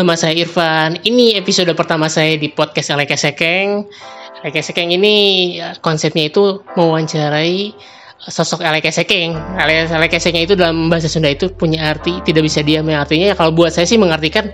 nama 0.00 0.16
saya 0.16 0.32
Irfan. 0.32 0.96
Ini 1.04 1.36
episode 1.36 1.68
pertama 1.76 2.08
saya 2.08 2.40
di 2.40 2.48
podcast 2.48 2.88
Aleke 2.96 3.20
Sekeng. 3.20 3.84
Aleke 4.40 4.64
Sekeng 4.64 4.88
ini 4.88 5.16
ya, 5.60 5.76
konsepnya 5.76 6.32
itu 6.32 6.64
mewawancarai 6.72 7.76
sosok 8.24 8.64
Aleke 8.64 8.88
Sekeng. 8.96 9.36
Aleke 9.60 10.16
Sekeng 10.16 10.48
itu 10.48 10.56
dalam 10.56 10.88
bahasa 10.88 11.04
Sunda 11.04 11.28
itu 11.28 11.52
punya 11.52 11.92
arti 11.92 12.16
tidak 12.24 12.48
bisa 12.48 12.64
diam. 12.64 12.88
Yang 12.88 13.00
artinya 13.04 13.26
ya 13.28 13.36
kalau 13.36 13.52
buat 13.52 13.76
saya 13.76 13.84
sih 13.84 14.00
mengartikan 14.00 14.48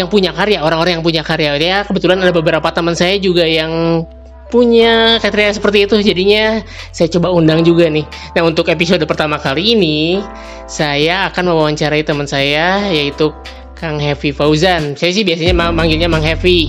yang 0.00 0.08
punya 0.08 0.32
karya, 0.32 0.64
orang-orang 0.64 0.96
yang 0.96 1.04
punya 1.04 1.20
karya. 1.20 1.60
Ya 1.60 1.84
kebetulan 1.84 2.24
ada 2.24 2.32
beberapa 2.32 2.72
teman 2.72 2.96
saya 2.96 3.20
juga 3.20 3.44
yang 3.44 4.00
punya 4.48 5.22
kriteria 5.22 5.60
seperti 5.60 5.86
itu 5.86 5.94
jadinya 6.02 6.58
saya 6.90 7.06
coba 7.06 7.30
undang 7.30 7.62
juga 7.62 7.86
nih 7.86 8.02
nah 8.34 8.42
untuk 8.42 8.66
episode 8.66 8.98
pertama 9.06 9.38
kali 9.38 9.78
ini 9.78 10.18
saya 10.66 11.30
akan 11.30 11.54
mewawancarai 11.54 12.02
teman 12.02 12.26
saya 12.26 12.82
yaitu 12.90 13.30
Kang 13.80 13.96
Heavy 13.96 14.28
Fauzan. 14.28 14.92
Saya 14.92 15.08
sih 15.16 15.24
biasanya 15.24 15.56
ma- 15.56 15.72
manggilnya 15.72 16.04
Mang 16.04 16.20
Heavy. 16.20 16.68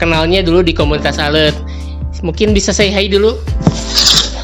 Kenalnya 0.00 0.40
dulu 0.40 0.64
di 0.64 0.72
komunitas 0.72 1.20
alet. 1.20 1.52
Mungkin 2.24 2.56
bisa 2.56 2.72
saya 2.72 2.88
hai 2.96 3.04
dulu. 3.04 3.36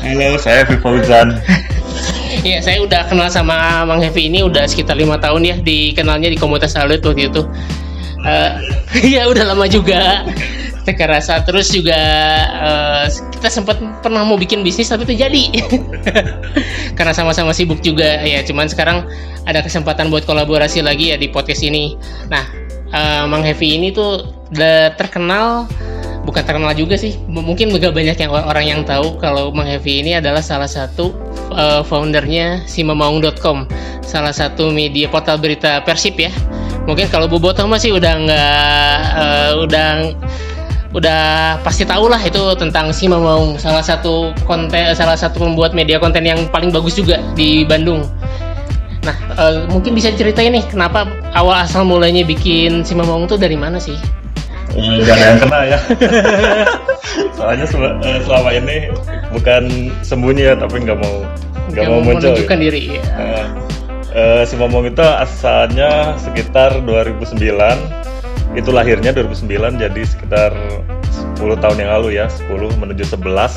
Halo, 0.04 0.36
saya 0.36 0.68
Heavy 0.68 0.77
Fauzan. 0.84 1.40
ya 2.44 2.60
saya 2.60 2.84
udah 2.84 3.08
kenal 3.08 3.32
sama 3.32 3.88
Mang 3.88 4.04
Heavy 4.04 4.28
ini 4.28 4.44
udah 4.44 4.68
sekitar 4.68 5.00
lima 5.00 5.16
tahun 5.16 5.48
ya 5.48 5.56
dikenalnya 5.64 6.28
di 6.28 6.36
komunitas 6.36 6.77
alet 6.77 7.00
waktu 7.00 7.32
itu. 7.32 7.40
Ya 9.05 9.27
udah 9.28 9.52
lama 9.52 9.66
juga 9.68 10.24
Teka 10.84 11.05
rasa. 11.09 11.41
Terus 11.43 11.73
juga 11.73 11.97
eh, 12.47 13.05
kita 13.34 13.48
sempat 13.48 13.80
pernah 14.05 14.23
mau 14.23 14.37
bikin 14.37 14.61
bisnis 14.61 14.92
tapi 14.92 15.09
itu 15.09 15.25
jadi. 15.25 15.45
Karena 16.97 17.12
sama-sama 17.16 17.56
sibuk 17.56 17.81
juga. 17.81 18.20
Ya 18.20 18.45
cuman 18.45 18.69
sekarang 18.69 19.08
ada 19.48 19.64
kesempatan 19.64 20.12
buat 20.12 20.28
kolaborasi 20.28 20.84
lagi 20.84 21.12
ya 21.12 21.17
di 21.17 21.33
podcast 21.33 21.64
ini. 21.64 21.97
Nah 22.28 22.45
eh, 22.92 23.25
Mang 23.25 23.42
Heavy 23.42 23.81
ini 23.81 23.91
tuh 23.91 24.28
udah 24.53 24.92
terkenal. 25.00 25.67
Bukan 26.25 26.41
terkenal 26.41 26.73
juga 26.73 26.97
sih. 26.97 27.20
Mungkin 27.28 27.69
gak 27.77 27.92
banyak 27.92 28.17
yang 28.17 28.33
orang 28.33 28.64
yang 28.64 28.80
tahu 28.89 29.20
kalau 29.20 29.53
Mang 29.53 29.69
Heavy 29.69 30.01
ini 30.01 30.17
adalah 30.17 30.41
salah 30.41 30.69
satu 30.69 31.12
eh, 31.53 31.83
foundernya 31.84 32.64
simamaung.com 32.64 33.69
salah 34.05 34.36
satu 34.36 34.69
media 34.70 35.08
portal 35.08 35.41
berita 35.41 35.80
Persib 35.83 36.20
ya. 36.20 36.30
Mungkin 36.84 37.08
kalau 37.08 37.27
Bobotoh 37.27 37.64
masih 37.64 37.97
udah 37.97 38.14
nggak 38.20 38.98
eh, 39.17 39.53
udah 39.64 39.89
udah 40.95 41.59
pasti 41.67 41.83
tahu 41.83 42.06
lah 42.06 42.23
itu 42.23 42.55
tentang 42.55 42.95
si 42.95 43.11
Maung 43.11 43.59
salah 43.59 43.83
satu 43.83 44.31
konten 44.47 44.95
salah 44.95 45.19
satu 45.19 45.42
pembuat 45.42 45.75
media 45.75 45.98
konten 45.98 46.23
yang 46.23 46.47
paling 46.55 46.70
bagus 46.70 46.95
juga 46.95 47.19
di 47.34 47.67
Bandung. 47.67 48.06
Nah 49.03 49.17
eh, 49.36 49.67
mungkin 49.69 49.92
bisa 49.98 50.14
diceritain 50.14 50.55
nih 50.55 50.64
kenapa 50.70 51.11
awal 51.34 51.67
asal 51.67 51.83
mulanya 51.83 52.23
bikin 52.23 52.86
si 52.86 52.95
Maung 52.95 53.27
tuh 53.27 53.34
dari 53.36 53.59
mana 53.59 53.83
sih? 53.83 53.98
Eh, 54.75 55.03
Gak 55.03 55.14
ada 55.19 55.25
yang 55.34 55.41
kena 55.42 55.59
ya. 55.67 55.78
Soalnya 57.36 57.67
sel- 57.67 57.98
eh, 58.03 58.19
selama 58.23 58.51
ini 58.55 58.77
bukan 59.34 59.91
sembunyi 60.03 60.51
ya, 60.51 60.55
tapi 60.58 60.83
nggak 60.83 60.98
mau 60.98 61.17
nggak 61.75 61.84
mau 61.91 62.01
muncul. 62.03 62.31
menunjukkan 62.34 62.58
diri. 62.58 62.83
Ya. 62.98 63.03
Eh, 63.19 63.47
eh, 64.14 64.42
si 64.47 64.55
Momong 64.55 64.91
itu 64.91 65.03
asalnya 65.03 66.14
sekitar 66.19 66.83
2009. 66.86 68.03
Itu 68.55 68.70
lahirnya 68.70 69.10
2009, 69.10 69.83
jadi 69.83 70.02
sekitar 70.06 70.50
10 71.38 71.58
tahun 71.58 71.77
yang 71.83 71.91
lalu 72.00 72.08
ya, 72.19 72.30
10 72.30 72.70
menuju 72.78 73.02
11. 73.02 73.50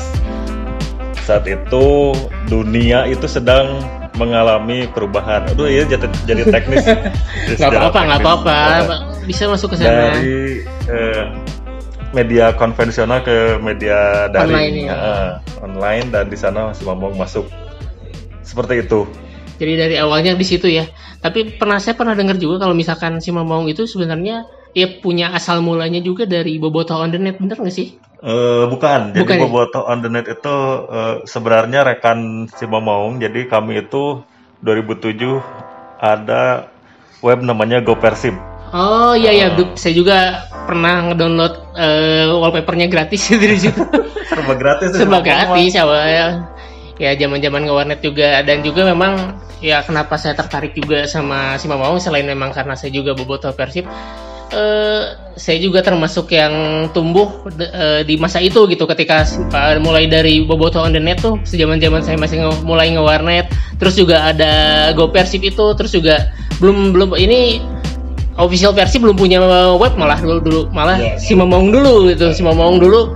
Saat 1.22 1.46
itu 1.46 2.14
dunia 2.50 3.06
itu 3.06 3.30
sedang 3.30 3.78
mengalami 4.18 4.90
perubahan. 4.90 5.46
Aduh 5.54 5.70
ya 5.70 5.86
jadi, 5.86 6.06
jadi 6.26 6.42
teknis. 6.50 6.82
Nggak 7.54 7.70
apa-apa, 7.70 8.00
nggak 8.10 8.20
apa-apa. 8.20 8.58
Bisa 9.22 9.46
masuk 9.46 9.76
ke 9.76 9.86
sana. 9.86 10.18
dari 10.18 10.64
eh, 10.90 11.24
media 12.12 12.56
konvensional 12.56 13.20
ke 13.22 13.60
media 13.60 14.26
daring 14.32 14.56
Online 14.56 14.76
ya. 14.88 14.92
Eh, 14.92 15.30
online 15.60 16.06
dan 16.08 16.24
di 16.32 16.38
sana 16.40 16.72
masih 16.72 16.88
ngomong 16.88 17.20
masuk 17.20 17.44
seperti 18.40 18.80
itu 18.80 19.04
Jadi 19.58 19.72
dari 19.74 19.96
awalnya 19.98 20.38
di 20.38 20.46
situ 20.46 20.70
ya. 20.70 20.86
Tapi 21.18 21.58
pernah 21.58 21.82
saya 21.82 21.98
pernah 21.98 22.14
dengar 22.14 22.38
juga 22.38 22.62
kalau 22.62 22.78
misalkan 22.78 23.18
si 23.18 23.34
Maung 23.34 23.66
itu 23.66 23.90
sebenarnya 23.90 24.46
ya 24.76 24.86
punya 25.00 25.32
asal 25.32 25.60
mulanya 25.64 26.00
juga 26.02 26.28
dari 26.28 26.56
Boboto 26.60 26.96
on 26.96 27.12
the 27.12 27.18
net, 27.20 27.40
bener 27.40 27.56
nggak 27.56 27.74
sih? 27.74 27.96
Eh, 28.18 28.64
bukan 28.66 29.14
jadi 29.14 29.22
Bukan 29.22 29.36
ya? 29.38 29.42
Boboto 29.46 29.80
on 29.86 30.02
the 30.02 30.10
net 30.10 30.26
itu 30.26 30.56
eh, 30.90 31.22
sebenarnya 31.22 31.86
rekan 31.86 32.50
si 32.50 32.66
Momaung 32.66 33.22
jadi 33.22 33.46
kami 33.46 33.86
itu 33.86 34.26
2007 34.66 35.38
ada 36.02 36.66
web 37.22 37.38
namanya 37.46 37.78
Go 37.78 37.94
Persib 37.94 38.34
Oh 38.68 39.16
iya 39.16 39.32
ya, 39.32 39.46
saya 39.80 39.96
juga 39.96 40.44
pernah 40.68 41.08
ngedownload 41.08 41.54
eh, 41.72 42.28
wallpapernya 42.28 42.92
gratis 42.92 43.32
dari 43.32 43.56
situ. 43.56 43.80
serba 44.28 44.52
gratis 44.60 44.92
tuh, 44.92 45.08
Serba 45.08 45.24
gratis 45.24 45.72
awalnya. 45.80 46.52
Ya 47.00 47.16
zaman-zaman 47.16 47.64
nge-warnet 47.64 48.04
juga 48.04 48.42
dan 48.44 48.60
juga 48.60 48.84
memang 48.84 49.40
ya 49.64 49.80
kenapa 49.86 50.20
saya 50.20 50.36
tertarik 50.36 50.76
juga 50.76 51.08
sama 51.08 51.56
si 51.56 51.64
Mamau 51.64 51.96
selain 51.96 52.28
memang 52.28 52.52
karena 52.52 52.76
saya 52.76 52.92
juga 52.92 53.16
bobotoh 53.16 53.54
Persib. 53.56 53.88
Eh, 54.48 55.02
saya 55.36 55.60
juga 55.60 55.84
termasuk 55.84 56.32
yang 56.32 56.88
tumbuh 56.90 57.44
de- 57.52 57.68
eh, 57.68 58.00
di 58.02 58.16
masa 58.16 58.40
itu 58.40 58.64
gitu 58.64 58.88
ketika 58.88 59.22
eh, 59.28 59.76
mulai 59.78 60.08
dari 60.08 60.40
bobotoh 60.40 60.82
on 60.82 60.96
the 60.96 60.98
net 60.98 61.20
tuh 61.20 61.36
sejaman-zaman 61.44 62.00
saya 62.00 62.16
masih 62.16 62.40
nge- 62.42 62.64
mulai 62.64 62.88
nge-warnet. 62.96 63.44
Terus 63.76 63.94
juga 63.94 64.32
ada 64.32 64.50
Go 64.96 65.12
Persib 65.12 65.44
itu 65.44 65.64
terus 65.76 65.92
juga 65.92 66.32
belum 66.64 66.96
belum 66.96 67.08
ini 67.20 67.60
official 68.40 68.72
versi 68.72 68.96
belum 68.96 69.20
punya 69.20 69.36
web 69.76 69.94
malah 70.00 70.16
dulu 70.16 70.40
dulu 70.40 70.60
malah 70.72 70.96
Iya, 70.96 71.20
si 71.20 71.36
Momong 71.36 71.68
dulu 71.68 72.08
gitu 72.08 72.32
si 72.32 72.40
Momong 72.40 72.80
dulu 72.80 73.12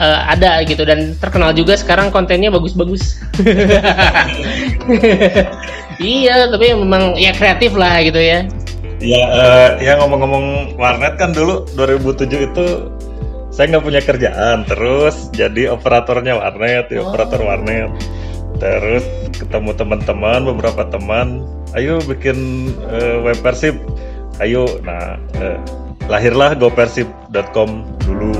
eh, 0.00 0.20
ada 0.24 0.64
gitu. 0.64 0.80
Dan 0.88 1.12
terkenal 1.20 1.52
juga 1.52 1.76
sekarang 1.76 2.08
kontennya 2.08 2.48
bagus-bagus. 2.48 3.20
Iya 6.02 6.50
tapi 6.50 6.74
memang 6.74 7.14
ya 7.14 7.30
kreatif 7.30 7.78
lah 7.78 8.02
gitu 8.02 8.18
ya 8.18 8.42
Ya, 9.04 9.20
eh, 9.28 9.70
ya 9.84 10.00
ngomong-ngomong 10.00 10.76
warnet 10.80 11.20
kan 11.20 11.36
dulu 11.36 11.68
2007 11.76 12.48
itu 12.48 12.66
saya 13.52 13.70
nggak 13.70 13.84
punya 13.84 14.00
kerjaan, 14.00 14.64
terus 14.64 15.28
jadi 15.30 15.76
operatornya 15.76 16.40
warnet, 16.40 16.88
ya, 16.88 17.04
Oh. 17.04 17.12
operator 17.12 17.44
warnet. 17.44 17.92
Terus 18.58 19.04
ketemu 19.36 19.76
teman-teman, 19.76 20.40
beberapa 20.56 20.88
teman, 20.88 21.44
ayo 21.76 22.00
bikin 22.08 22.70
eh, 22.90 23.20
web 23.20 23.38
persib, 23.44 23.76
ayo. 24.40 24.64
Nah, 24.82 25.20
eh, 25.36 25.58
lahirlah 26.08 26.56
gopersib.com 26.56 27.84
dulu. 28.08 28.32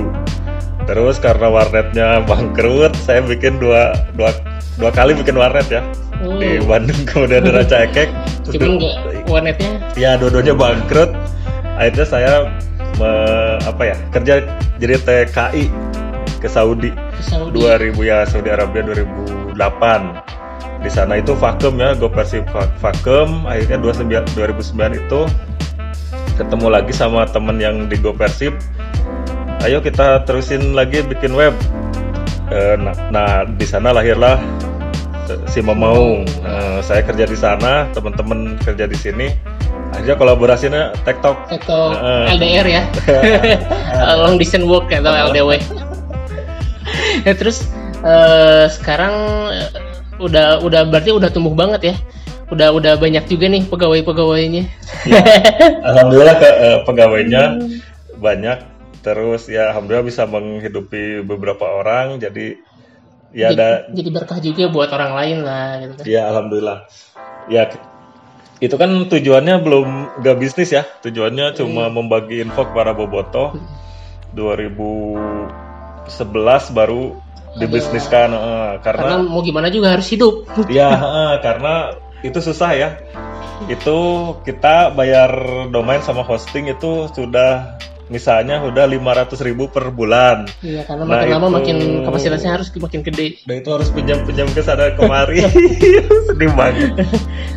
Terus 0.88 1.20
karena 1.20 1.48
warnetnya 1.52 2.08
bangkrut, 2.24 2.96
saya 3.04 3.20
bikin 3.20 3.60
dua 3.60 3.92
dua 4.16 4.32
dua 4.80 4.90
kali 4.90 5.12
bikin 5.14 5.36
warnet 5.38 5.68
ya 5.70 5.80
Oh. 6.24 6.40
di 6.40 6.56
Bandung 6.64 7.00
kemudian 7.08 7.44
di 7.44 7.52
Raca 7.52 7.76
Ekek. 7.84 8.08
Cuman 8.48 8.80
nggak 8.80 8.94
warnetnya? 9.28 9.72
Ya 9.94 10.16
dua-duanya 10.16 10.56
bangkrut. 10.56 11.12
Akhirnya 11.76 12.06
saya 12.06 12.32
me- 12.96 13.60
apa 13.62 13.82
ya 13.92 13.96
kerja 14.10 14.34
jadi 14.80 14.94
TKI 15.00 15.64
ke 16.40 16.48
Saudi. 16.48 16.90
Ke 16.92 17.22
Saudi. 17.22 17.56
2000 17.60 17.98
ya 18.02 18.24
Saudi 18.24 18.48
Arabia 18.48 18.82
2008 18.84 19.54
di 20.84 20.92
sana 20.92 21.16
itu 21.16 21.32
vakum 21.32 21.80
ya 21.80 21.96
Go 21.96 22.12
Persib 22.12 22.44
va- 22.52 22.68
vakum. 22.80 23.44
Akhirnya 23.48 23.80
29 23.80 24.24
2009 24.36 25.00
itu 25.00 25.20
ketemu 26.34 26.66
lagi 26.68 26.92
sama 26.92 27.24
temen 27.24 27.56
yang 27.56 27.88
di 27.88 27.96
Go 27.96 28.12
Persib. 28.12 28.52
Ayo 29.64 29.80
kita 29.80 30.24
terusin 30.28 30.76
lagi 30.76 31.00
bikin 31.00 31.32
web. 31.32 31.56
Eh, 32.52 32.76
nah, 32.76 32.92
nah, 33.08 33.30
di 33.48 33.64
sana 33.64 33.96
lahirlah 33.96 34.36
si 35.48 35.60
Mamaung 35.64 36.24
Eh, 36.44 36.80
saya 36.84 37.00
kerja 37.00 37.24
di 37.24 37.34
sana 37.34 37.88
teman-teman 37.96 38.60
kerja 38.60 38.84
di 38.84 38.94
sini. 38.94 39.26
Akhirnya 39.94 40.16
kolaborasinya 40.18 40.82
TikTok. 41.06 41.36
Atau 41.50 41.94
Heeh. 41.96 42.36
LDR 42.36 42.66
ya. 42.66 42.82
Long 44.22 44.36
distance 44.36 44.66
work 44.66 44.92
atau 44.92 45.12
LDW 45.32 45.58
ya 47.26 47.32
terus 47.34 47.64
eh, 48.04 48.66
sekarang 48.68 49.14
eh, 49.50 49.70
udah 50.20 50.60
udah 50.62 50.86
berarti 50.86 51.10
udah 51.14 51.30
tumbuh 51.32 51.56
banget 51.56 51.94
ya. 51.94 51.96
Udah 52.52 52.76
udah 52.76 53.00
banyak 53.00 53.24
juga 53.24 53.48
nih 53.48 53.64
pegawai 53.66 54.04
pegawainya 54.04 54.68
Alhamdulillah 55.80 56.36
ke 56.36 56.48
eh, 56.48 56.78
pegawainya 56.84 57.42
banyak. 58.20 58.58
Terus 59.00 59.48
ya 59.48 59.72
alhamdulillah 59.72 60.06
bisa 60.06 60.28
menghidupi 60.28 61.24
beberapa 61.24 61.64
orang. 61.64 62.20
Jadi 62.20 62.60
ya 63.34 63.50
ada 63.50 63.90
jadi 63.90 64.10
berkah 64.14 64.38
juga 64.38 64.70
buat 64.70 64.88
orang 64.94 65.12
lain 65.18 65.38
lah 65.42 65.82
gitu 65.82 65.92
kan. 65.98 66.04
ya 66.06 66.30
alhamdulillah. 66.30 66.86
Ya 67.50 67.68
itu 68.62 68.78
kan 68.78 69.10
tujuannya 69.10 69.60
belum 69.60 69.88
gak 70.22 70.36
bisnis 70.38 70.70
ya. 70.70 70.86
Tujuannya 71.02 71.58
cuma 71.58 71.90
membagi 71.90 72.40
info 72.40 72.64
kepada 72.70 72.94
boboto. 72.94 73.58
2011 74.34 76.10
baru 76.74 77.14
dibisniskan 77.54 78.34
eh, 78.34 78.72
karena 78.82 79.02
karena 79.14 79.22
mau 79.22 79.42
gimana 79.46 79.70
juga 79.70 79.94
harus 79.94 80.06
hidup. 80.10 80.46
Ya 80.70 80.90
eh, 81.34 81.34
karena 81.42 81.98
itu 82.22 82.38
susah 82.38 82.70
ya. 82.74 82.88
Itu 83.70 83.98
kita 84.42 84.90
bayar 84.94 85.30
domain 85.70 86.02
sama 86.02 86.26
hosting 86.26 86.70
itu 86.70 87.10
sudah 87.10 87.78
misalnya 88.06 88.60
udah 88.60 88.84
500 88.84 89.40
ribu 89.40 89.68
per 89.68 89.88
bulan. 89.88 90.44
Iya, 90.60 90.84
karena 90.84 91.08
Nah, 91.08 91.24
makin 91.24 91.30
lama 91.32 91.46
itu- 91.46 91.56
makin 91.56 91.76
kapasitasnya 92.04 92.50
harus 92.54 92.68
makin 92.70 93.00
gede. 93.00 93.40
Dan 93.42 93.64
itu 93.64 93.70
harus 93.72 93.88
pinjam-pinjam 93.88 94.48
ke 94.50 94.60
sana 94.60 94.92
kemari. 94.92 95.40
Sedih 96.28 96.52
banget. 96.52 96.92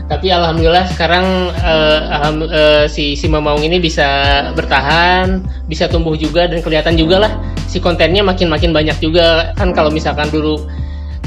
Tapi 0.07 0.27
alhamdulillah 0.29 0.87
sekarang 0.91 1.25
eh, 1.51 1.99
alham- 2.15 2.47
eh, 2.47 2.85
si 2.87 3.13
si 3.13 3.27
Mamaung 3.27 3.59
ini 3.61 3.77
bisa 3.77 4.07
bertahan, 4.55 5.39
bisa 5.65 5.87
tumbuh 5.87 6.15
juga 6.15 6.47
dan 6.47 6.63
kelihatan 6.63 6.95
juga 6.95 7.27
lah 7.27 7.33
si 7.67 7.83
kontennya 7.83 8.23
makin 8.23 8.47
makin 8.47 8.71
banyak 8.71 8.95
juga 8.97 9.51
kan 9.53 9.75
kalau 9.75 9.91
misalkan 9.91 10.31
dulu 10.31 10.63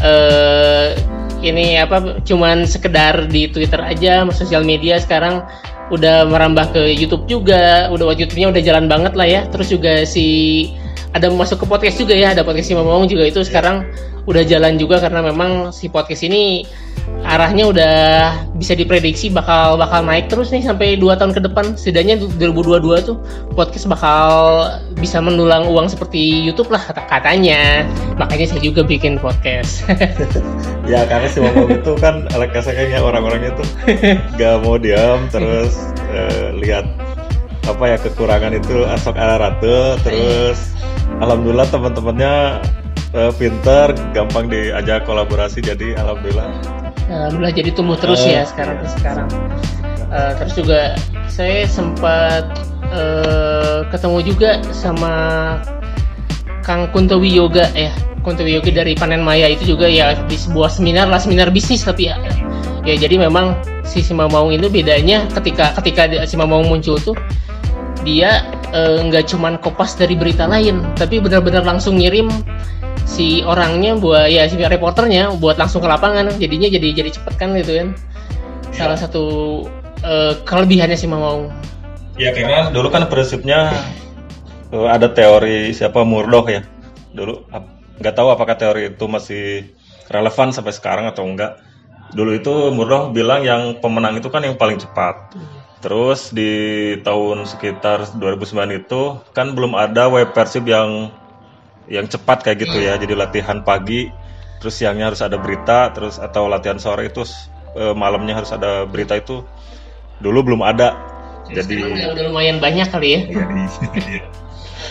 eh 0.00 0.96
ini 1.40 1.76
apa 1.76 2.20
cuman 2.20 2.64
sekedar 2.64 3.28
di 3.28 3.48
Twitter 3.48 3.76
aja 3.76 4.24
sosial 4.30 4.64
media 4.64 4.96
sekarang 4.96 5.44
udah 5.90 6.26
merambah 6.30 6.72
ke 6.72 6.82
YouTube 6.94 7.26
juga, 7.26 7.90
udah 7.90 8.14
YouTube-nya 8.14 8.54
udah 8.54 8.62
jalan 8.62 8.86
banget 8.86 9.12
lah 9.18 9.26
ya. 9.26 9.40
Terus 9.50 9.68
juga 9.74 10.06
si 10.06 10.26
ada 11.10 11.26
masuk 11.30 11.62
ke 11.62 11.66
podcast 11.66 11.96
juga 11.98 12.14
ya, 12.14 12.32
ada 12.32 12.46
podcast 12.46 12.70
si 12.70 12.74
Mamaung 12.78 13.10
juga 13.10 13.26
itu 13.26 13.42
sekarang 13.42 13.82
udah 14.30 14.42
jalan 14.46 14.78
juga 14.78 15.02
karena 15.02 15.26
memang 15.26 15.74
si 15.74 15.90
podcast 15.90 16.22
ini 16.22 16.62
arahnya 17.26 17.66
udah 17.66 17.96
bisa 18.54 18.78
diprediksi 18.78 19.28
bakal 19.28 19.74
bakal 19.74 20.06
naik 20.06 20.30
terus 20.30 20.54
nih 20.54 20.62
sampai 20.62 20.94
2 20.94 21.18
tahun 21.18 21.34
ke 21.34 21.40
depan. 21.50 21.74
Setidaknya 21.74 22.22
2022 22.38 23.02
tuh 23.02 23.18
podcast 23.58 23.90
bakal 23.90 24.30
bisa 24.96 25.18
mendulang 25.18 25.66
uang 25.66 25.90
seperti 25.90 26.46
YouTube 26.46 26.70
lah 26.70 26.80
kata- 26.80 27.10
katanya. 27.10 27.82
Makanya 28.14 28.54
saya 28.54 28.62
juga 28.62 28.86
bikin 28.86 29.18
podcast. 29.18 29.82
Ya 30.90 31.06
karena 31.06 31.30
si 31.30 31.38
Momong 31.38 31.70
itu 31.70 31.92
kan 32.02 32.26
kayaknya 32.26 32.98
orang-orangnya 32.98 33.54
tuh 33.54 33.68
gak 34.34 34.58
mau 34.66 34.74
diam 34.74 35.22
terus 35.30 35.70
eh, 36.10 36.50
lihat 36.58 36.82
apa 37.62 37.94
ya 37.94 37.96
kekurangan 38.00 38.58
itu 38.58 38.82
asok 38.90 39.14
ratu 39.14 39.94
terus 40.02 40.74
alhamdulillah 41.22 41.68
teman-temannya 41.70 42.58
eh, 43.12 43.32
pinter 43.36 43.92
gampang 44.12 44.46
diajak 44.46 45.04
kolaborasi 45.04 45.62
jadi 45.62 45.98
alhamdulillah. 45.98 46.50
Alhamdulillah 47.10 47.54
jadi 47.54 47.70
tumbuh 47.74 47.98
terus 47.98 48.22
Oh, 48.22 48.30
ya 48.30 48.46
sekarang 48.46 48.78
iya. 48.78 48.88
sekarang. 48.94 49.28
Eh, 50.10 50.32
terus 50.42 50.54
juga 50.54 50.80
saya 51.26 51.66
sempat 51.66 52.44
eh, 52.90 53.86
ketemu 53.90 54.18
juga 54.26 54.50
sama 54.70 55.12
Kang 56.62 56.90
Kuntowi 56.94 57.34
Yoga 57.34 57.66
ya 57.74 57.90
Kuntowi 58.20 58.58
Yoga 58.58 58.70
dari 58.84 58.92
Panen 58.94 59.22
Maya. 59.22 59.50
Itu 59.50 59.74
juga 59.74 59.90
ya 59.90 60.14
di 60.26 60.36
sebuah 60.38 60.70
seminar 60.70 61.10
lah 61.10 61.18
seminar 61.18 61.50
bisnis 61.50 61.82
tapi 61.82 62.10
ya, 62.10 62.18
ya 62.86 62.94
jadi 62.94 63.26
memang 63.26 63.58
si 63.82 64.06
Simamaung 64.06 64.54
itu 64.54 64.70
bedanya 64.70 65.26
ketika 65.34 65.74
ketika 65.82 66.06
di- 66.06 66.22
Simamaung 66.26 66.70
muncul 66.70 66.94
tuh 66.94 67.18
dia 68.06 68.46
eh, 68.70 68.98
nggak 69.02 69.26
cuman 69.34 69.58
kopas 69.58 69.98
dari 69.98 70.14
berita 70.14 70.46
lain 70.46 70.84
tapi 70.94 71.18
benar-benar 71.18 71.66
langsung 71.66 71.98
ngirim 71.98 72.30
si 73.10 73.42
orangnya 73.42 73.98
buat 73.98 74.30
ya 74.30 74.46
si 74.46 74.54
reporternya 74.54 75.34
buat 75.42 75.58
langsung 75.58 75.82
ke 75.82 75.88
lapangan. 75.90 76.30
Jadinya 76.38 76.70
jadi 76.70 76.94
jadi 76.94 77.10
cepet 77.10 77.34
kan 77.34 77.50
gitu 77.58 77.74
kan. 77.74 77.88
Salah 78.70 78.94
satu 78.94 79.24
eh, 80.06 80.38
kelebihannya 80.46 80.94
si 80.94 81.10
Mamaung 81.10 81.50
ya 82.20 82.36
karena 82.36 82.68
dulu 82.68 82.92
kan 82.92 83.08
prinsipnya 83.08 83.72
eh, 84.68 84.88
ada 84.88 85.08
teori 85.08 85.72
siapa 85.72 86.04
Murdoch 86.04 86.46
ya. 86.52 86.62
Dulu 87.16 87.48
nggak 88.00 88.14
tahu 88.14 88.28
apakah 88.28 88.60
teori 88.60 88.92
itu 88.92 89.04
masih 89.08 89.72
relevan 90.12 90.52
sampai 90.52 90.76
sekarang 90.76 91.08
atau 91.08 91.24
enggak. 91.24 91.56
Dulu 92.12 92.36
itu 92.36 92.52
Murdoch 92.76 93.16
bilang 93.16 93.40
yang 93.40 93.80
pemenang 93.80 94.20
itu 94.20 94.28
kan 94.28 94.44
yang 94.44 94.60
paling 94.60 94.76
cepat. 94.76 95.32
Terus 95.80 96.28
di 96.36 96.92
tahun 97.00 97.48
sekitar 97.48 98.04
2009 98.20 98.84
itu 98.84 99.16
kan 99.32 99.56
belum 99.56 99.72
ada 99.72 100.12
web 100.12 100.36
persib 100.36 100.68
yang 100.68 101.08
yang 101.90 102.06
cepat 102.06 102.46
kayak 102.46 102.64
gitu 102.64 102.78
ya. 102.78 102.94
Jadi 102.96 103.12
latihan 103.18 103.60
pagi, 103.66 104.08
terus 104.62 104.78
siangnya 104.78 105.10
harus 105.10 105.20
ada 105.20 105.36
berita, 105.36 105.90
terus 105.90 106.22
atau 106.22 106.46
latihan 106.46 106.78
sore 106.78 107.10
itu 107.10 107.26
eh, 107.74 107.92
malamnya 107.92 108.38
harus 108.38 108.54
ada 108.54 108.86
berita 108.86 109.18
itu 109.18 109.42
dulu 110.22 110.54
belum 110.54 110.62
ada. 110.62 110.94
Jadi 111.50 111.82
udah, 111.82 112.14
udah 112.14 112.24
lumayan 112.30 112.62
banyak 112.62 112.86
kali 112.94 113.08
ya 113.10 113.20
Iya, 113.26 113.42
iya, 113.42 113.66
iya. 114.06 114.22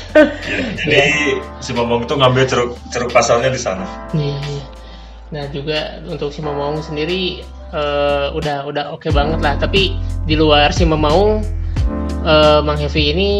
jadi 0.91 1.39
si 1.63 1.71
Momong 1.71 2.03
itu 2.03 2.19
ngambil 2.19 2.43
ceruk 2.49 2.75
ceruk 2.91 3.09
pasarnya 3.15 3.47
di 3.47 3.61
sana. 3.61 3.87
Iya, 4.11 4.35
iya. 4.35 4.63
Nah 5.29 5.43
juga 5.53 6.01
untuk 6.09 6.33
si 6.33 6.41
Mamaung 6.41 6.81
sendiri 6.81 7.45
eh, 7.71 8.27
udah 8.33 8.67
udah 8.67 8.91
oke 8.91 9.07
banget 9.13 9.39
lah. 9.39 9.55
Tapi 9.55 9.95
di 10.25 10.35
luar 10.35 10.73
si 10.73 10.83
Mamaung, 10.83 11.45
eh, 12.25 12.59
Mang 12.65 12.81
Hevi 12.81 13.13
ini 13.13 13.31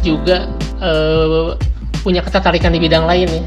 juga 0.00 0.48
eh, 0.80 1.69
punya 2.00 2.24
ketertarikan 2.24 2.72
di 2.72 2.80
bidang 2.80 3.04
lain 3.04 3.28
ya. 3.28 3.42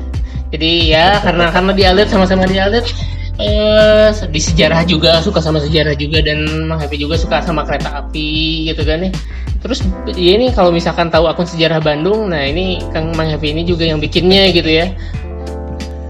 Jadi 0.54 0.72
ya 0.94 1.08
karena 1.26 1.50
karena 1.50 1.72
di 1.74 1.84
Alit 1.84 2.08
sama-sama 2.14 2.46
di 2.46 2.58
Alit 2.62 2.86
eh 3.42 4.14
di 4.30 4.38
sejarah 4.38 4.86
juga 4.86 5.18
suka 5.18 5.42
sama 5.42 5.58
sejarah 5.58 5.98
juga 5.98 6.22
dan 6.22 6.70
Mang 6.70 6.78
Hevi 6.78 7.02
juga 7.02 7.18
suka 7.18 7.42
sama 7.42 7.66
kereta 7.66 8.06
api 8.06 8.70
gitu 8.70 8.86
kan 8.86 9.10
ya. 9.10 9.12
Terus 9.64 9.80
ya 10.14 10.38
ini 10.38 10.52
kalau 10.54 10.70
misalkan 10.70 11.10
tahu 11.10 11.26
akun 11.26 11.48
sejarah 11.48 11.80
Bandung, 11.80 12.30
nah 12.30 12.44
ini 12.44 12.84
Kang 12.94 13.16
Mang 13.18 13.32
Hevi 13.32 13.56
ini 13.56 13.64
juga 13.66 13.88
yang 13.90 13.98
bikinnya 13.98 14.54
gitu 14.54 14.70
ya 14.70 14.94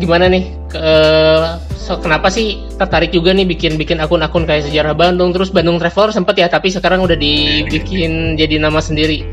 gimana 0.01 0.25
nih 0.27 0.51
ke- 0.67 1.55
so, 1.77 1.95
kenapa 2.01 2.27
sih 2.27 2.59
tertarik 2.75 3.13
juga 3.13 3.31
nih 3.31 3.45
bikin 3.45 3.77
bikin 3.77 4.01
akun-akun 4.01 4.43
kayak 4.43 4.67
sejarah 4.67 4.91
Bandung 4.97 5.31
terus 5.31 5.53
Bandung 5.53 5.77
Traveler 5.77 6.11
sempet 6.11 6.35
ya 6.43 6.47
tapi 6.49 6.73
sekarang 6.73 7.05
udah 7.05 7.15
dibikin 7.15 8.35
jadi 8.35 8.57
nama 8.57 8.81
sendiri 8.81 9.23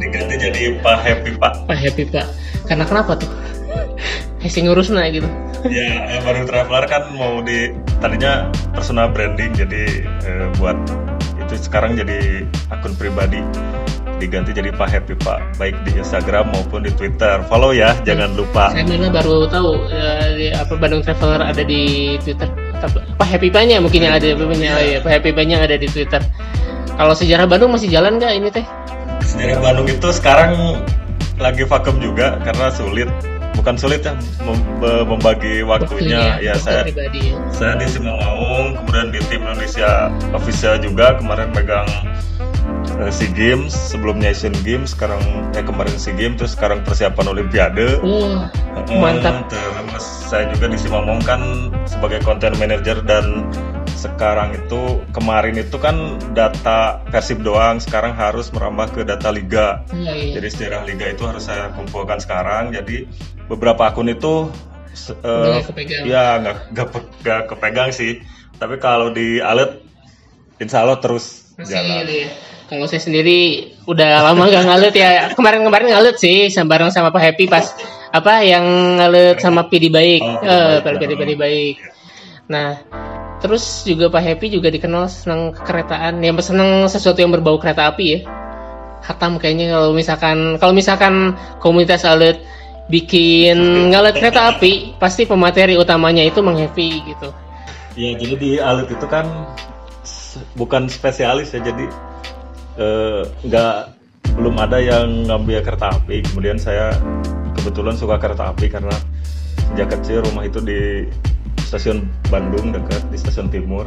Diganti 0.00 0.34
jadi 0.40 0.80
Pak 0.80 0.96
Happy 1.04 1.30
Pak. 1.40 1.52
Pak 1.68 1.78
Happy 1.78 2.04
Pak 2.08 2.26
karena 2.70 2.86
kenapa 2.86 3.18
tuh? 3.18 3.26
Hesi 4.38 4.62
ngurus 4.62 4.94
nah 4.94 5.04
gitu. 5.10 5.26
Ya, 5.66 6.22
baru 6.24 6.46
traveler 6.48 6.86
kan 6.88 7.02
mau 7.12 7.42
di 7.42 7.74
tadinya 7.98 8.48
personal 8.72 9.12
branding 9.12 9.52
jadi 9.52 10.06
eh, 10.24 10.46
buat 10.56 10.78
itu 11.36 11.66
sekarang 11.66 11.98
jadi 11.98 12.46
akun 12.70 12.94
pribadi. 12.94 13.42
Diganti 14.20 14.52
jadi 14.52 14.70
Pak 14.76 14.88
Happy 14.88 15.16
Pak 15.16 15.60
baik 15.60 15.76
di 15.84 15.98
Instagram 15.98 16.54
maupun 16.54 16.86
di 16.86 16.92
Twitter. 16.94 17.42
Follow 17.50 17.74
ya, 17.74 17.92
jangan 18.06 18.32
lupa. 18.38 18.72
saya 18.72 18.86
malah 18.86 19.12
baru 19.12 19.48
tahu 19.50 19.70
eh, 19.90 20.28
di, 20.38 20.46
apa 20.54 20.72
Bandung 20.78 21.02
Traveler 21.02 21.42
ada 21.44 21.62
di 21.66 22.14
Twitter. 22.22 22.48
Pak 23.20 23.28
Happy 23.28 23.52
Pak-nya 23.52 23.76
mungkin 23.82 24.08
yang 24.08 24.16
ada 24.16 24.32
punya 24.32 24.72
oh 24.78 24.80
iya, 24.80 24.98
Pak 25.04 25.10
Happy 25.20 25.36
Pak-nya 25.36 25.60
ada 25.60 25.76
di 25.76 25.88
Twitter. 25.90 26.22
Kalau 26.96 27.12
sejarah 27.12 27.44
Bandung 27.44 27.72
masih 27.76 27.92
jalan 27.92 28.16
nggak 28.16 28.32
ini 28.36 28.48
teh? 28.48 28.64
Sejarah 29.24 29.60
Bandung 29.60 29.88
itu 29.88 30.08
sekarang 30.12 30.80
lagi 31.40 31.64
vakum 31.64 31.96
juga 31.98 32.36
karena 32.44 32.68
sulit. 32.70 33.08
Bukan 33.50 33.76
sulit 33.76 34.00
ya 34.06 34.14
mem- 34.46 34.80
membagi 35.04 35.60
waktunya. 35.66 36.38
Ya 36.40 36.54
waktu 36.56 36.64
saya 36.64 36.82
pribadi 36.86 37.34
ya 37.34 37.36
saya 37.52 37.72
di 37.76 37.86
Simalungun, 37.90 38.78
kemudian 38.78 39.08
di 39.12 39.20
tim 39.28 39.42
Indonesia 39.44 40.08
official 40.32 40.80
juga 40.80 41.18
kemarin 41.20 41.52
megang 41.52 41.88
eh, 43.02 43.10
SEA 43.12 43.28
Games, 43.36 43.74
sebelumnya 43.74 44.32
Asian 44.32 44.56
Games, 44.64 44.96
sekarang 44.96 45.20
eh 45.52 45.64
kemarin 45.66 45.92
SEA 45.98 46.16
Games, 46.16 46.40
terus 46.40 46.56
sekarang 46.56 46.86
persiapan 46.86 47.36
Olimpiade. 47.36 48.00
Heeh, 48.00 48.96
mantap. 48.96 49.44
Terus 49.52 50.06
saya 50.30 50.48
juga 50.54 50.70
di 50.70 50.78
Simamong 50.80 51.20
kan 51.26 51.40
sebagai 51.84 52.22
content 52.24 52.54
manager 52.56 53.02
dan 53.04 53.44
sekarang 54.00 54.56
itu 54.56 54.80
kemarin 55.12 55.54
itu 55.54 55.76
kan 55.76 55.96
data 56.32 57.04
Persib 57.06 57.44
doang, 57.44 57.76
sekarang 57.76 58.16
harus 58.16 58.48
merambah 58.48 58.88
ke 58.90 59.00
data 59.04 59.28
liga. 59.28 59.84
Iya, 59.92 60.12
iya. 60.16 60.32
Jadi 60.40 60.48
sejarah 60.48 60.82
liga 60.84 61.06
itu 61.06 61.22
harus 61.22 61.44
saya 61.44 61.68
kumpulkan 61.70 62.16
sekarang. 62.16 62.72
Jadi 62.72 63.04
beberapa 63.44 63.84
akun 63.86 64.08
itu 64.08 64.48
kepegang. 65.62 66.02
ya 66.04 66.40
nggak 66.40 66.56
nggak 66.72 66.88
pe- 66.88 67.10
nggak 67.20 67.40
kepegang 67.46 67.90
sih. 67.90 68.24
Tapi 68.56 68.76
kalau 68.76 69.12
di 69.12 69.38
Alet, 69.38 69.80
Insya 70.56 70.82
Allah 70.82 70.96
terus 70.96 71.52
Masih 71.56 71.76
jalan. 71.76 72.04
gitu 72.04 72.14
ya. 72.24 72.28
Kalau 72.66 72.86
saya 72.86 73.02
sendiri 73.02 73.38
udah 73.82 74.22
lama 74.22 74.46
gak 74.46 74.62
ngalut 74.62 74.94
ya. 74.94 75.34
Kemarin-kemarin 75.34 75.90
ngalut 75.90 76.16
sih 76.16 76.46
sama 76.48 76.70
bareng 76.70 76.94
sama 76.94 77.10
Pak 77.10 77.18
Happy 77.18 77.50
pas 77.50 77.66
apa 78.10 78.46
yang 78.46 78.62
ngalut 78.94 79.42
sama 79.42 79.66
PD 79.66 79.90
baik. 79.90 80.22
Oh, 80.22 80.38
Eh, 80.38 80.78
baik. 80.78 81.18
PD 81.18 81.32
baik. 81.34 81.76
Nah, 82.46 82.78
terus 83.40 83.82
juga 83.88 84.12
Pak 84.12 84.22
Happy 84.22 84.52
juga 84.52 84.68
dikenal 84.68 85.08
senang 85.08 85.56
keretaan, 85.56 86.20
yang 86.20 86.36
senang 86.44 86.86
sesuatu 86.86 87.20
yang 87.24 87.32
berbau 87.32 87.56
kereta 87.56 87.88
api 87.88 88.04
ya. 88.06 88.18
Hatam 89.00 89.40
kayaknya 89.40 89.72
kalau 89.72 89.96
misalkan 89.96 90.60
kalau 90.60 90.76
misalkan 90.76 91.34
komunitas 91.58 92.04
alut 92.04 92.36
bikin 92.92 93.88
ngalut 93.88 94.12
kereta 94.12 94.54
api, 94.54 94.94
pasti 95.00 95.24
pemateri 95.24 95.80
utamanya 95.80 96.20
itu 96.20 96.44
Mang 96.44 96.60
Happy 96.60 97.00
gitu. 97.08 97.32
Ya 97.98 98.14
jadi 98.14 98.34
di 98.36 98.50
Alit 98.60 98.92
itu 98.92 99.06
kan 99.08 99.26
bukan 100.54 100.86
spesialis 100.86 101.50
ya 101.50 101.64
jadi 101.64 101.86
eh, 102.78 103.22
nggak 103.46 103.74
belum 104.36 104.56
ada 104.62 104.78
yang 104.78 105.26
ngambil 105.26 105.64
kereta 105.64 105.96
api. 105.96 106.22
Kemudian 106.28 106.60
saya 106.60 106.94
kebetulan 107.56 107.96
suka 107.96 108.20
kereta 108.20 108.52
api 108.52 108.68
karena 108.68 108.94
sejak 109.72 109.96
kecil 109.98 110.26
rumah 110.26 110.44
itu 110.46 110.58
di 110.62 111.06
stasiun 111.70 112.10
Bandung 112.26 112.74
dekat 112.74 113.06
di 113.14 113.16
stasiun 113.16 113.46
Timur. 113.46 113.86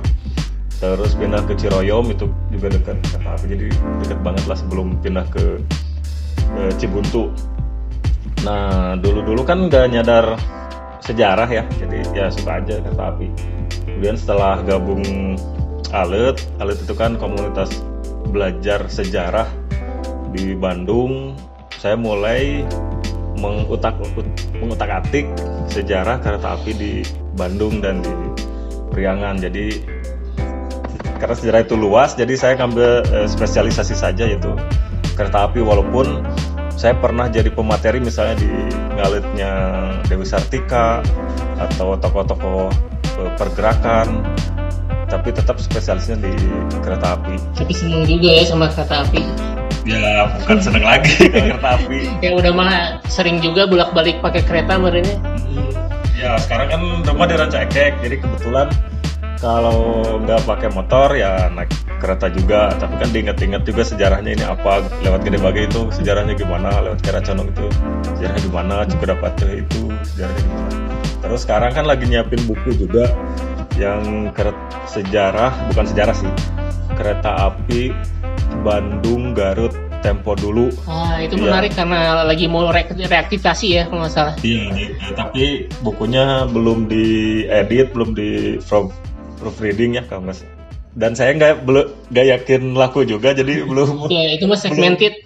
terus 0.83 1.15
pindah 1.15 1.39
ke 1.47 1.55
Ciroyom 1.55 2.11
itu 2.11 2.27
juga 2.51 2.67
dekat. 2.67 2.99
Kereta 3.07 3.39
api 3.39 3.45
jadi 3.55 3.67
dekat 4.03 4.19
banget 4.19 4.43
lah 4.51 4.57
sebelum 4.59 4.99
pindah 4.99 5.23
ke, 5.31 5.63
ke 6.35 6.63
Cibuntu. 6.75 7.31
Nah 8.43 8.95
dulu 8.99 9.23
dulu 9.23 9.47
kan 9.47 9.71
nggak 9.71 9.95
nyadar 9.95 10.35
sejarah 11.03 11.47
ya 11.47 11.63
jadi 11.79 11.99
ya 12.15 12.25
suka 12.31 12.63
aja 12.63 12.79
kereta 12.79 13.11
api 13.11 13.27
kemudian 13.83 14.15
setelah 14.15 14.63
gabung 14.63 15.03
Alet 15.91 16.39
Alet 16.63 16.79
itu 16.79 16.95
kan 16.95 17.19
komunitas 17.19 17.83
belajar 18.31 18.87
sejarah 18.87 19.47
di 20.33 20.57
Bandung. 20.57 21.37
Saya 21.77 21.99
mulai 21.99 22.63
mengutak 23.37 23.99
mengutak 24.55 25.03
atik 25.03 25.27
sejarah 25.67 26.17
kereta 26.23 26.55
api 26.55 26.71
di 26.71 26.93
Bandung 27.33 27.81
dan 27.81 28.01
di 28.01 28.13
Priangan. 28.93 29.41
Jadi 29.41 29.81
karena 31.23 31.39
sejarah 31.39 31.61
itu 31.63 31.79
luas 31.79 32.19
jadi 32.19 32.35
saya 32.35 32.53
ngambil 32.59 33.07
eh, 33.15 33.27
spesialisasi 33.31 33.95
saja 33.95 34.27
yaitu 34.27 34.51
kereta 35.15 35.47
api 35.47 35.63
walaupun 35.63 36.19
saya 36.75 36.99
pernah 36.99 37.31
jadi 37.31 37.47
pemateri 37.47 38.03
misalnya 38.03 38.43
di 38.43 38.51
ngalitnya 38.99 39.51
Dewi 40.11 40.27
Sartika 40.27 40.99
atau 41.55 41.95
tokoh-tokoh 41.95 42.67
eh, 43.23 43.31
pergerakan 43.39 44.19
tapi 45.07 45.29
tetap 45.31 45.61
spesialisnya 45.63 46.19
di 46.19 46.33
kereta 46.83 47.15
api. 47.15 47.39
Tapi 47.55 47.71
seneng 47.71 48.03
juga 48.03 48.29
ya 48.33 48.43
sama 48.43 48.67
kereta 48.73 49.07
api. 49.07 49.21
Ya 49.87 50.27
bukan 50.41 50.57
seneng 50.59 50.83
lagi 50.83 51.29
ke 51.29 51.39
kereta 51.53 51.79
api. 51.79 51.99
Ya 52.19 52.35
udah 52.35 52.51
mah 52.51 52.99
sering 53.07 53.39
juga 53.39 53.63
bolak-balik 53.63 54.19
pakai 54.19 54.43
kereta 54.43 54.75
merenya 54.75 55.15
ya 56.13 56.37
sekarang 56.41 56.67
kan 56.69 56.81
rumah 57.05 57.27
di 57.27 57.35
Ranca 57.35 57.59
Ekek 57.65 58.01
jadi 58.05 58.15
kebetulan 58.21 58.67
kalau 59.43 59.99
nggak 60.23 60.47
pakai 60.47 60.71
motor 60.71 61.11
ya 61.19 61.51
naik 61.51 61.67
kereta 61.99 62.27
juga. 62.31 62.71
Tapi 62.75 62.95
kan 62.99 63.09
diinget-inget 63.11 63.63
juga 63.67 63.83
sejarahnya 63.83 64.31
ini 64.35 64.43
apa 64.47 64.83
lewat 65.03 65.23
Gede 65.23 65.39
Bage 65.39 65.67
itu 65.67 65.91
sejarahnya 65.91 66.35
gimana 66.35 66.83
lewat 66.83 66.99
Kera 67.03 67.19
Condong 67.19 67.51
itu 67.51 67.67
sejarahnya 68.15 68.41
gimana 68.43 68.75
juga 68.87 69.03
dapat 69.15 69.31
itu 69.51 69.91
sejarahnya 70.15 70.41
gimana. 70.47 70.75
Terus 71.23 71.39
sekarang 71.47 71.71
kan 71.71 71.85
lagi 71.87 72.07
nyiapin 72.07 72.39
buku 72.43 72.75
juga 72.75 73.07
yang 73.79 74.31
kereta 74.31 74.59
sejarah 74.87 75.51
bukan 75.71 75.85
sejarah 75.91 76.15
sih 76.15 76.29
kereta 76.93 77.51
api 77.51 77.89
Bandung 78.61 79.33
Garut 79.33 79.73
Tempo 80.03 80.35
dulu 80.35 80.67
ah 80.83 81.17
itu 81.17 81.33
Iya. 81.33 81.43
menarik 81.47 81.71
karena 81.73 81.99
lagi 82.21 82.45
mau 82.45 82.67
re- 82.67 82.85
reaktivasi 82.91 83.67
ya 83.71 83.83
kalau 83.87 84.03
nggak 84.03 84.13
salah 84.13 84.35
Iya, 84.39 84.63
eh, 84.75 84.91
tapi 85.15 85.43
bukunya 85.79 86.43
belum 86.45 86.85
diedit, 86.85 87.89
belum 87.89 88.11
di 88.11 88.29
from 88.59 88.91
proofreading 89.39 89.95
ya 89.95 90.03
kalau 90.03 90.27
nggak 90.27 90.37
salah. 90.37 90.51
Dan 90.93 91.15
saya 91.15 91.33
nggak 91.33 91.63
belum 91.63 91.89
nggak 92.11 92.27
yakin 92.29 92.61
laku 92.75 93.01
juga, 93.01 93.31
jadi 93.31 93.63
belum. 93.69 94.05
ya 94.07 94.35
itu 94.35 94.45
mah 94.45 94.59
segmented 94.59 95.22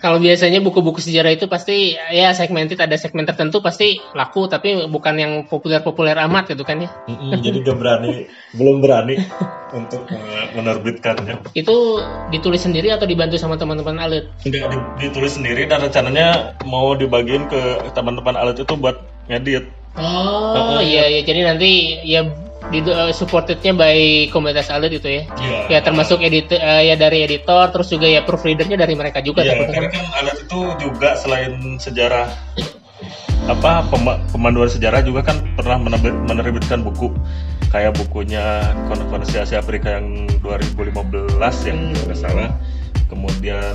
kalau 0.00 0.16
biasanya 0.16 0.64
buku-buku 0.64 0.98
sejarah 1.04 1.36
itu 1.36 1.44
pasti 1.44 1.92
ya 2.10 2.32
segmented 2.32 2.80
ada 2.80 2.96
segmen 2.96 3.28
tertentu 3.28 3.60
pasti 3.60 4.00
laku 4.16 4.48
tapi 4.48 4.88
bukan 4.88 5.14
yang 5.20 5.32
populer-populer 5.44 6.16
amat 6.24 6.56
gitu 6.56 6.64
kan 6.64 6.80
ya 6.80 6.90
Mm-mm, 7.06 7.36
jadi 7.44 7.60
nggak 7.60 7.76
berani, 7.76 8.10
belum 8.58 8.80
berani 8.80 9.14
untuk 9.70 10.02
menerbitkannya. 10.56 11.54
itu 11.54 11.76
ditulis 12.32 12.64
sendiri 12.64 12.90
atau 12.90 13.04
dibantu 13.06 13.36
sama 13.36 13.60
teman-teman 13.60 14.00
alit 14.00 14.24
Nggak 14.42 14.66
di- 14.72 14.88
ditulis 15.06 15.36
sendiri 15.36 15.68
dan 15.68 15.84
rencananya 15.84 16.56
mau 16.64 16.96
dibagiin 16.96 17.46
ke 17.46 17.92
teman-teman 17.92 18.34
alat 18.34 18.56
itu 18.58 18.74
buat 18.74 18.98
ngedit. 19.28 19.68
oh 19.94 20.80
iya 20.80 21.06
iya 21.12 21.20
jadi 21.22 21.40
nanti 21.54 21.70
ya 22.08 22.24
di 22.68 22.78
eh, 22.82 23.10
supportednya 23.10 23.72
by 23.72 23.98
komunitas 24.28 24.68
alit 24.68 24.92
itu 24.94 25.08
ya 25.10 25.22
Iya. 25.34 25.58
ya 25.66 25.78
termasuk 25.80 26.20
edit 26.20 26.52
eh, 26.52 26.60
ya 26.86 26.94
dari 26.94 27.24
editor 27.24 27.70
terus 27.70 27.88
juga 27.88 28.04
ya 28.04 28.20
proofreadernya 28.20 28.76
dari 28.76 28.92
mereka 28.92 29.18
juga 29.18 29.40
Iya, 29.40 29.56
takutnya. 29.56 29.74
karena 29.74 29.88
kan 29.90 30.04
alat 30.14 30.36
itu 30.38 30.60
juga 30.78 31.08
selain 31.16 31.52
sejarah 31.76 32.28
apa 33.48 33.82
pema- 33.88 34.20
pemanduan 34.28 34.68
sejarah 34.68 35.00
juga 35.00 35.24
kan 35.24 35.40
pernah 35.56 35.80
menerbit- 35.80 36.20
menerbitkan 36.22 36.80
buku 36.80 37.10
kayak 37.72 37.96
bukunya 37.96 38.60
Konferensi 38.86 39.40
Asia 39.40 39.58
Afrika 39.58 39.96
yang 39.96 40.28
2015 40.38 41.32
ya 41.64 41.72
Hmm. 41.72 41.96
nggak 41.96 42.18
salah. 42.18 42.50
Kemudian 43.06 43.74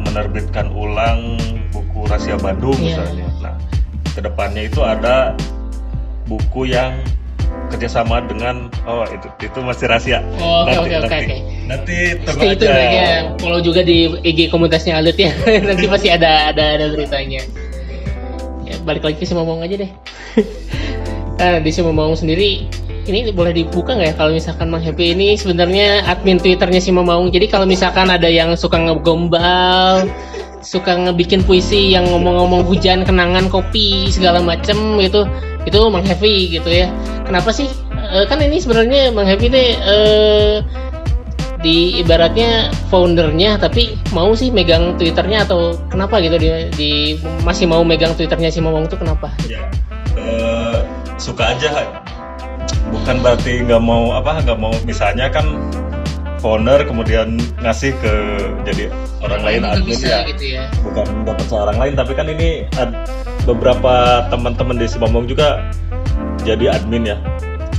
menerbitkan 0.00 0.70
ulang 0.70 1.34
buku 1.70 2.06
Rahasia 2.06 2.36
Bandung 2.36 2.76
Iya. 2.76 3.02
misalnya. 3.02 3.26
Nah, 3.40 3.54
ke 4.08 4.20
depannya 4.20 4.62
itu 4.64 4.78
ada 4.78 5.34
buku 6.24 6.70
yang 6.70 6.94
kerjasama 7.74 8.22
dengan 8.30 8.70
oh 8.86 9.02
itu 9.10 9.26
itu 9.42 9.58
masih 9.60 9.90
rahasia. 9.90 10.18
Oh, 10.38 10.62
oke, 10.64 10.86
oke, 10.86 10.94
oke, 11.02 11.08
nanti, 11.10 11.24
oke. 11.26 11.36
nanti 11.66 11.96
tunggu 12.22 12.54
tune 12.54 12.70
aja. 12.70 12.86
ya. 12.86 13.18
Follow 13.42 13.60
juga 13.60 13.80
di 13.82 14.06
IG 14.22 14.48
komunitasnya 14.48 15.00
Alit 15.00 15.18
ya. 15.18 15.34
Nanti 15.68 15.84
pasti 15.90 16.08
ada 16.12 16.54
ada 16.54 16.78
ada 16.78 16.86
beritanya. 16.94 17.42
Ya, 18.64 18.74
balik 18.86 19.02
lagi 19.04 19.16
ke 19.18 19.26
si 19.26 19.34
Momong 19.34 19.66
aja 19.66 19.74
deh. 19.74 19.90
nah, 21.40 21.58
di 21.64 21.70
si 21.74 21.80
Momong 21.82 22.14
sendiri 22.14 22.70
ini 23.04 23.28
boleh 23.36 23.52
dibuka 23.52 23.92
nggak 23.92 24.08
ya 24.08 24.14
kalau 24.16 24.32
misalkan 24.32 24.72
Mang 24.72 24.80
Happy 24.80 25.12
ini 25.12 25.36
sebenarnya 25.36 26.08
admin 26.08 26.40
Twitternya 26.40 26.80
si 26.80 26.88
Momong. 26.88 27.28
Jadi 27.28 27.50
kalau 27.52 27.68
misalkan 27.68 28.08
ada 28.08 28.28
yang 28.30 28.56
suka 28.56 28.80
ngegombal, 28.80 30.08
suka 30.64 30.96
ngebikin 30.96 31.44
puisi 31.44 31.92
yang 31.92 32.08
ngomong-ngomong 32.08 32.64
hujan, 32.64 33.04
kenangan, 33.04 33.52
kopi 33.52 34.08
segala 34.08 34.40
macem 34.40 34.96
gitu, 35.04 35.28
itu 35.64 35.78
Mang 35.90 36.04
Happy 36.04 36.52
gitu 36.52 36.68
ya. 36.68 36.88
Kenapa 37.24 37.50
sih? 37.50 37.68
Eh, 37.92 38.24
kan 38.28 38.38
ini 38.40 38.60
sebenarnya 38.60 39.10
Mang 39.10 39.26
Happy 39.28 39.48
deh 39.48 39.68
eh, 39.74 40.56
di 41.64 41.96
ibaratnya 41.96 42.68
foundernya 42.92 43.56
tapi 43.56 43.96
mau 44.12 44.36
sih 44.36 44.52
megang 44.52 45.00
twitternya 45.00 45.48
atau 45.48 45.72
kenapa 45.88 46.20
gitu 46.20 46.36
di, 46.36 46.48
di- 46.76 47.16
masih 47.40 47.64
mau 47.64 47.80
megang 47.80 48.12
twitternya 48.12 48.52
si 48.52 48.60
Momong 48.60 48.84
tuh 48.84 49.00
kenapa? 49.00 49.32
ya 49.48 49.64
eh, 50.12 50.84
suka 51.16 51.56
aja 51.56 51.88
bukan 52.92 53.16
berarti 53.24 53.64
nggak 53.64 53.80
mau 53.80 54.12
apa 54.12 54.44
nggak 54.44 54.60
mau 54.60 54.76
misalnya 54.84 55.32
kan 55.32 55.48
founder 56.44 56.84
kemudian 56.84 57.34
ngasih 57.58 57.96
ke 57.96 58.12
jadi 58.62 58.92
orang 59.18 59.40
lain 59.40 59.60
admin 59.64 59.88
bisa 59.90 60.06
ya 60.06 60.18
gitu 60.28 60.44
ya. 60.52 60.68
bukan 60.78 61.24
dapat 61.24 61.44
ke 61.48 61.54
orang 61.54 61.78
lain 61.78 61.92
tapi 61.94 62.12
kan 62.12 62.26
ini 62.28 62.48
ad- 62.76 63.08
beberapa 63.42 63.92
teman-teman 64.28 64.76
di 64.76 64.84
Simomong 64.84 65.24
juga 65.24 65.64
jadi 66.44 66.76
admin 66.76 67.08
ya 67.08 67.18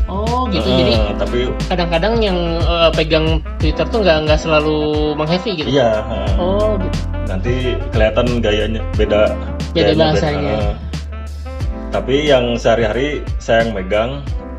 Oh 0.05 0.45
gitu 0.47 0.65
Eh, 0.65 0.77
jadi 0.79 0.93
tapi 1.15 1.39
kadang-kadang 1.65 2.17
yang 2.19 2.37
eh, 2.59 2.89
pegang 2.91 3.25
Twitter 3.57 3.85
tuh 3.85 4.01
nggak 4.01 4.25
nggak 4.25 4.39
selalu 4.39 4.77
Mang 5.13 5.25
Heavy 5.27 5.51
gitu. 5.55 5.67
iya 5.67 6.01
eh, 6.03 6.29
Oh 6.37 6.77
gitu. 6.77 6.97
nanti 7.25 7.53
kelihatan 7.89 8.25
gayanya 8.39 8.81
beda 8.93 9.29
Beda 9.73 9.93
gayanya 9.93 10.05
bahasanya. 10.07 10.53
eh. 10.55 10.73
tapi 11.89 12.15
yang 12.23 12.53
sehari-hari 12.55 13.07
saya 13.37 13.63
yang 13.63 13.71
megang 13.73 14.11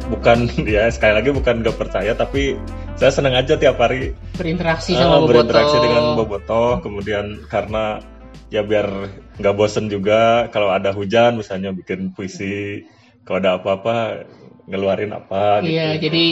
bukan 0.09 0.47
ya 0.67 0.87
sekali 0.89 1.13
lagi 1.15 1.31
bukan 1.31 1.63
nggak 1.63 1.77
percaya 1.77 2.13
tapi 2.13 2.59
saya 2.97 3.13
senang 3.13 3.37
aja 3.37 3.61
tiap 3.61 3.77
hari 3.77 4.17
Berinteraksi 4.41 4.97
eh, 4.97 4.99
sama 4.99 5.21
Boboto. 5.21 5.29
berinteraksi 5.29 5.77
dengan 5.85 6.05
Boboto 6.17 6.65
kemudian 6.81 7.45
karena 7.53 8.01
ya 8.49 8.65
biar 8.65 8.89
nggak 9.37 9.55
bosen 9.55 9.93
juga 9.93 10.49
kalau 10.49 10.73
ada 10.73 10.97
hujan 10.97 11.37
misalnya 11.37 11.77
bikin 11.77 12.17
puisi 12.17 12.89
kalau 13.29 13.43
ada 13.45 13.61
apa-apa 13.61 14.25
ngeluarin 14.65 15.13
apa 15.13 15.61
gitu 15.61 15.77
Iya 15.77 16.01
jadi 16.01 16.27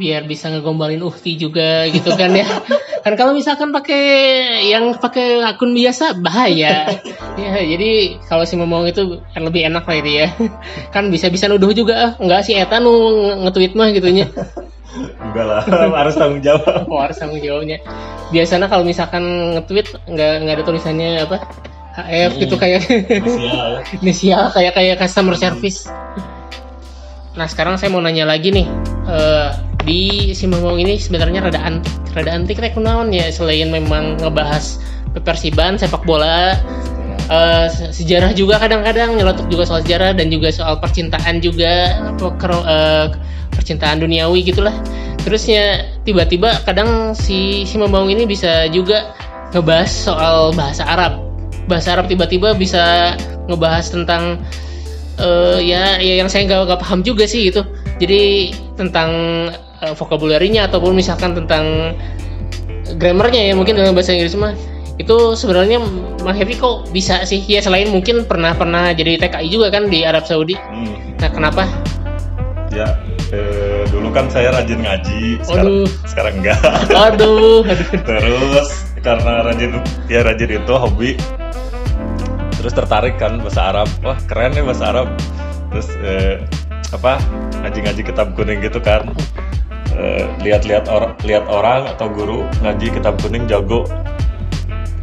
biar 0.00 0.24
bisa 0.24 0.48
ngegombalin 0.48 1.02
Uhti 1.02 1.36
juga 1.36 1.84
gitu 1.90 2.14
kan 2.14 2.32
ya. 2.32 2.46
kan 3.04 3.12
kalau 3.18 3.36
misalkan 3.36 3.74
pakai 3.74 4.02
yang 4.70 4.96
pakai 4.96 5.44
akun 5.44 5.76
biasa 5.76 6.16
bahaya. 6.16 6.88
ya 7.40 7.52
jadi 7.60 8.22
kalau 8.24 8.48
si 8.48 8.54
Momong 8.56 8.88
itu 8.88 9.20
kan 9.34 9.42
lebih 9.44 9.66
enak 9.68 9.84
lah 9.84 9.96
itu 9.98 10.10
ya. 10.24 10.28
kan 10.94 11.12
bisa-bisa 11.12 11.50
nuduh 11.50 11.74
juga 11.76 11.94
ah 12.00 12.12
enggak 12.16 12.48
sih 12.48 12.56
eta 12.56 12.80
nu 12.80 12.92
nge-tweet 13.44 13.76
mah 13.76 13.92
gitunya. 13.92 14.30
enggak 14.96 15.44
lah 15.46 15.62
harus 16.02 16.14
tanggung 16.18 16.42
jawab 16.42 16.86
Oh, 16.90 17.00
harus 17.00 17.16
tanggung 17.18 17.38
jawabnya. 17.38 17.78
Biasanya 18.30 18.66
kalau 18.66 18.82
misalkan 18.86 19.22
nge-tweet 19.58 19.86
nggak 20.06 20.32
nggak 20.46 20.54
ada 20.58 20.64
tulisannya 20.66 21.08
apa 21.26 21.36
HF 21.90 22.32
gitu 22.38 22.54
kayak 22.54 22.80
Sial. 23.26 23.70
inisial 24.02 24.44
kayak 24.54 24.72
kayak 24.74 24.96
customer 24.98 25.34
service. 25.34 25.86
Nah 27.34 27.46
sekarang 27.46 27.78
saya 27.78 27.90
mau 27.90 28.02
nanya 28.02 28.26
lagi 28.26 28.50
nih 28.50 28.66
Eh, 29.10 29.48
di 29.82 30.30
si 30.36 30.46
Momong 30.46 30.78
ini 30.78 30.94
sebenarnya 31.00 31.42
rada 31.50 31.58
antik, 31.66 31.90
rada 32.14 32.30
antik 32.30 32.62
rek 32.62 32.78
ya 33.10 33.26
selain 33.32 33.66
memang 33.72 34.22
ngebahas 34.22 34.78
Persiban 35.26 35.74
sepak 35.74 36.06
bola 36.06 36.54
se- 37.66 37.90
sejarah 37.90 38.30
juga 38.30 38.62
kadang-kadang 38.62 39.18
nyelotok 39.18 39.50
juga 39.50 39.66
soal 39.66 39.82
sejarah 39.82 40.14
dan 40.14 40.30
juga 40.30 40.54
soal 40.54 40.78
percintaan 40.78 41.42
juga 41.42 41.98
eh, 42.62 43.06
percintaan 43.54 44.02
duniawi 44.02 44.46
gitulah. 44.46 44.74
Terusnya 45.20 45.84
tiba-tiba 46.02 46.64
kadang 46.64 47.12
si 47.12 47.68
si 47.68 47.76
Momong 47.76 48.08
ini 48.08 48.24
bisa 48.24 48.66
juga 48.72 49.12
ngebahas 49.52 49.90
soal 49.90 50.56
bahasa 50.56 50.86
Arab. 50.86 51.20
Bahasa 51.68 51.94
Arab 51.98 52.08
tiba-tiba 52.08 52.56
bisa 52.56 53.14
ngebahas 53.46 53.92
tentang 53.92 54.40
eh 55.20 55.58
ya, 55.60 56.00
ya 56.00 56.24
yang 56.24 56.32
saya 56.32 56.48
nggak 56.48 56.60
nggak 56.70 56.80
paham 56.80 57.04
juga 57.04 57.28
sih 57.28 57.52
gitu. 57.52 57.66
Jadi 58.00 58.54
tentang 58.80 59.10
uh, 59.84 59.92
vocabulary-nya 59.92 60.72
ataupun 60.72 60.96
misalkan 60.96 61.36
tentang 61.36 61.94
grammarnya 62.96 63.52
ya 63.52 63.54
mungkin 63.54 63.76
dalam 63.76 63.92
bahasa 63.92 64.16
Inggris 64.16 64.34
mah 64.34 64.56
itu 65.00 65.32
sebenarnya 65.32 65.80
Mang 66.20 66.36
Heavy 66.36 66.60
kok 66.60 66.92
bisa 66.92 67.24
sih? 67.24 67.40
Ya 67.48 67.64
selain 67.64 67.88
mungkin 67.88 68.28
pernah 68.28 68.52
pernah 68.52 68.92
jadi 68.92 69.16
TKI 69.16 69.48
juga 69.48 69.72
kan 69.72 69.88
di 69.88 70.04
Arab 70.04 70.28
Saudi. 70.28 70.56
Hmm. 70.56 71.16
nah 71.16 71.28
kenapa? 71.32 71.64
Ya, 72.70 72.86
eh, 73.30 73.82
dulu 73.90 74.08
kan 74.10 74.26
saya 74.28 74.50
rajin 74.50 74.80
ngaji, 74.82 75.38
sekarang, 75.42 75.66
Aduh. 75.66 75.86
sekarang 76.06 76.34
enggak. 76.42 76.60
aduh 76.90 77.62
aduh 77.66 77.98
Terus 78.08 78.68
karena 79.00 79.32
rajin 79.46 79.70
ya 80.10 80.20
rajin 80.22 80.50
itu 80.60 80.74
hobi, 80.76 81.16
terus 82.58 82.72
tertarik 82.76 83.16
kan 83.16 83.40
bahasa 83.40 83.72
Arab. 83.72 83.88
Wah 84.04 84.18
keren 84.28 84.52
nih 84.52 84.64
bahasa 84.66 84.84
Arab. 84.92 85.08
Terus 85.70 85.88
eh, 86.02 86.34
apa 86.90 87.22
ngaji-ngaji 87.62 88.02
kitab 88.02 88.34
kuning 88.34 88.60
gitu 88.60 88.82
kan. 88.82 89.08
Eh, 89.90 90.24
lihat-lihat 90.42 90.86
orang 90.86 91.12
lihat 91.26 91.44
orang 91.50 91.86
atau 91.86 92.06
guru 92.10 92.44
ngaji 92.62 92.92
kitab 92.92 93.14
kuning 93.22 93.46
jago. 93.46 93.86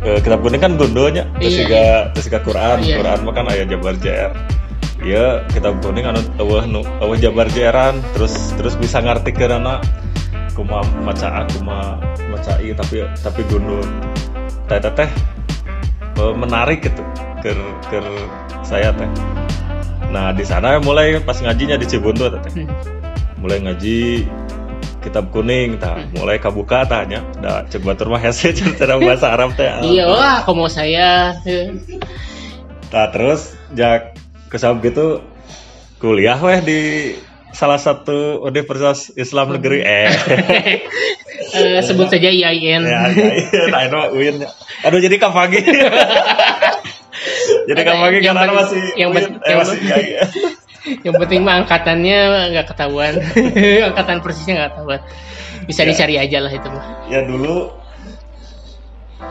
Eh, 0.05 0.21
kitab 0.21 0.45
kuning 0.45 0.61
kan 0.61 0.77
gondonya, 0.77 1.25
terus 1.41 1.57
Iya, 1.57 1.59
juga 1.65 1.83
terus 2.13 2.25
juga 2.29 2.39
Quran, 2.45 2.77
Iya. 2.85 2.95
Quran 3.01 3.19
mah 3.25 3.33
kan 3.33 3.45
ayat 3.49 3.67
Jabar 3.67 3.95
JR. 3.97 4.31
Iya, 5.07 5.47
kitab 5.55 5.79
kuning 5.79 6.03
anu 6.03 6.19
eueuh 6.35 6.67
nu 6.67 6.83
eueuh 6.99 7.15
Jabar 7.15 7.47
JR-an, 7.47 8.03
terus 8.11 8.51
terus 8.59 8.75
bisa 8.75 8.99
ngarti 8.99 9.31
anak 9.39 9.79
kuma 10.51 10.83
maca 10.99 11.47
kuma 11.47 11.95
macai 12.27 12.75
tapi 12.75 13.07
tapi 13.23 13.41
gundul. 13.47 13.87
Teh 14.67 14.83
teh 14.83 14.91
teh 14.99 15.07
eh, 16.19 16.33
menarik 16.35 16.83
gitu 16.83 16.99
ke 17.39 17.55
ke 17.87 18.03
saya 18.67 18.91
teh. 18.91 19.07
Nah 20.11 20.35
di 20.35 20.43
sana 20.43 20.75
mulai 20.83 21.23
pas 21.23 21.39
ngajinya 21.39 21.79
di 21.79 21.87
Cibuntu 21.87 22.27
teh. 22.27 22.43
Hmm. 22.59 22.67
mulai 23.39 23.63
ngaji 23.63 24.27
kitab 25.07 25.31
kuning 25.31 25.79
tah. 25.79 26.03
Hmm. 26.03 26.19
mulai 26.19 26.35
kabuka 26.35 26.83
tanya 26.83 27.23
da 27.39 27.63
cek 27.63 27.79
batur 27.79 28.11
mah 28.11 28.19
hese 28.19 28.51
cara 28.79 28.99
bahasa 28.99 29.31
Arab 29.31 29.55
teh. 29.55 29.71
Iya 29.87 30.43
kok 30.43 30.51
mau 30.51 30.67
saya. 30.67 31.31
Nah 32.91 33.07
terus 33.15 33.55
jak 33.71 34.26
kesab 34.47 34.79
gitu 34.79 35.21
kuliah 35.97 36.37
weh 36.37 36.59
di 36.61 36.79
salah 37.49 37.77
satu 37.77 38.43
Universitas 38.43 39.09
Islam 39.13 39.55
Negeri 39.55 39.79
eh. 39.81 40.09
Eh, 41.47 41.79
sebut 41.79 42.11
saja 42.11 42.27
IAIN 42.27 42.83
ya 42.83 43.07
ya 43.07 43.71
nah 43.71 44.11
UIN. 44.11 44.43
Aduh 44.83 44.99
jadi 44.99 45.15
kapagi 45.15 45.63
jadi 47.67 47.77
Ada 47.77 47.83
kapagi 47.83 48.17
yang 48.19 48.35
karena 48.35 48.53
masih 48.53 48.81
yang 48.95 49.09
penting- 49.15 49.37
eh, 49.39 49.47
yang 49.47 49.59
masih 49.59 49.75
penting- 49.79 50.07
iya. 50.11 50.21
yang 51.07 51.15
penting 51.15 51.39
mah 51.43 51.55
angkatannya 51.63 52.19
nggak 52.51 52.67
ketahuan. 52.67 53.13
Angkatan 53.91 54.17
persisnya 54.19 54.53
nggak 54.55 54.69
ketahuan. 54.75 55.01
Bisa 55.63 55.81
Ya. 55.83 55.87
dicari 55.91 56.15
aja 56.19 56.37
lah 56.41 56.51
itu 56.51 56.67
mah. 56.67 56.85
Ya 57.07 57.23
dulu 57.23 57.71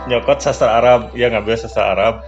nyokot 0.08 0.38
sastra 0.40 0.78
Arab. 0.78 1.12
Ya 1.12 1.28
ngambil 1.28 1.56
sastra 1.56 1.92
Arab 1.92 2.24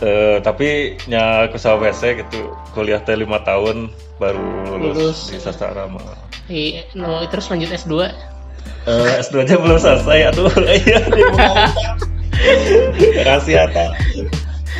Eh, 0.00 0.40
tapi 0.40 0.96
nya 1.12 1.44
ke 1.52 1.60
WC 1.60 2.24
gitu 2.24 2.40
kuliah 2.72 3.04
teh 3.04 3.12
lima 3.12 3.44
tahun 3.44 3.92
baru 4.16 4.40
lulus, 4.80 4.96
Lulus. 4.96 5.18
di 5.28 5.36
sastra 5.36 5.76
Arab 5.76 6.00
I, 6.48 6.88
no, 6.96 7.20
terus 7.28 7.52
lanjut 7.52 7.68
S2 7.68 8.08
Eh, 8.88 9.12
S2 9.20 9.44
aja 9.44 9.60
belum 9.60 9.76
selesai 9.76 10.32
aduh 10.32 10.48
iya 10.80 11.00
mau 11.36 11.52
kasih 13.24 13.60
Ata 13.60 13.86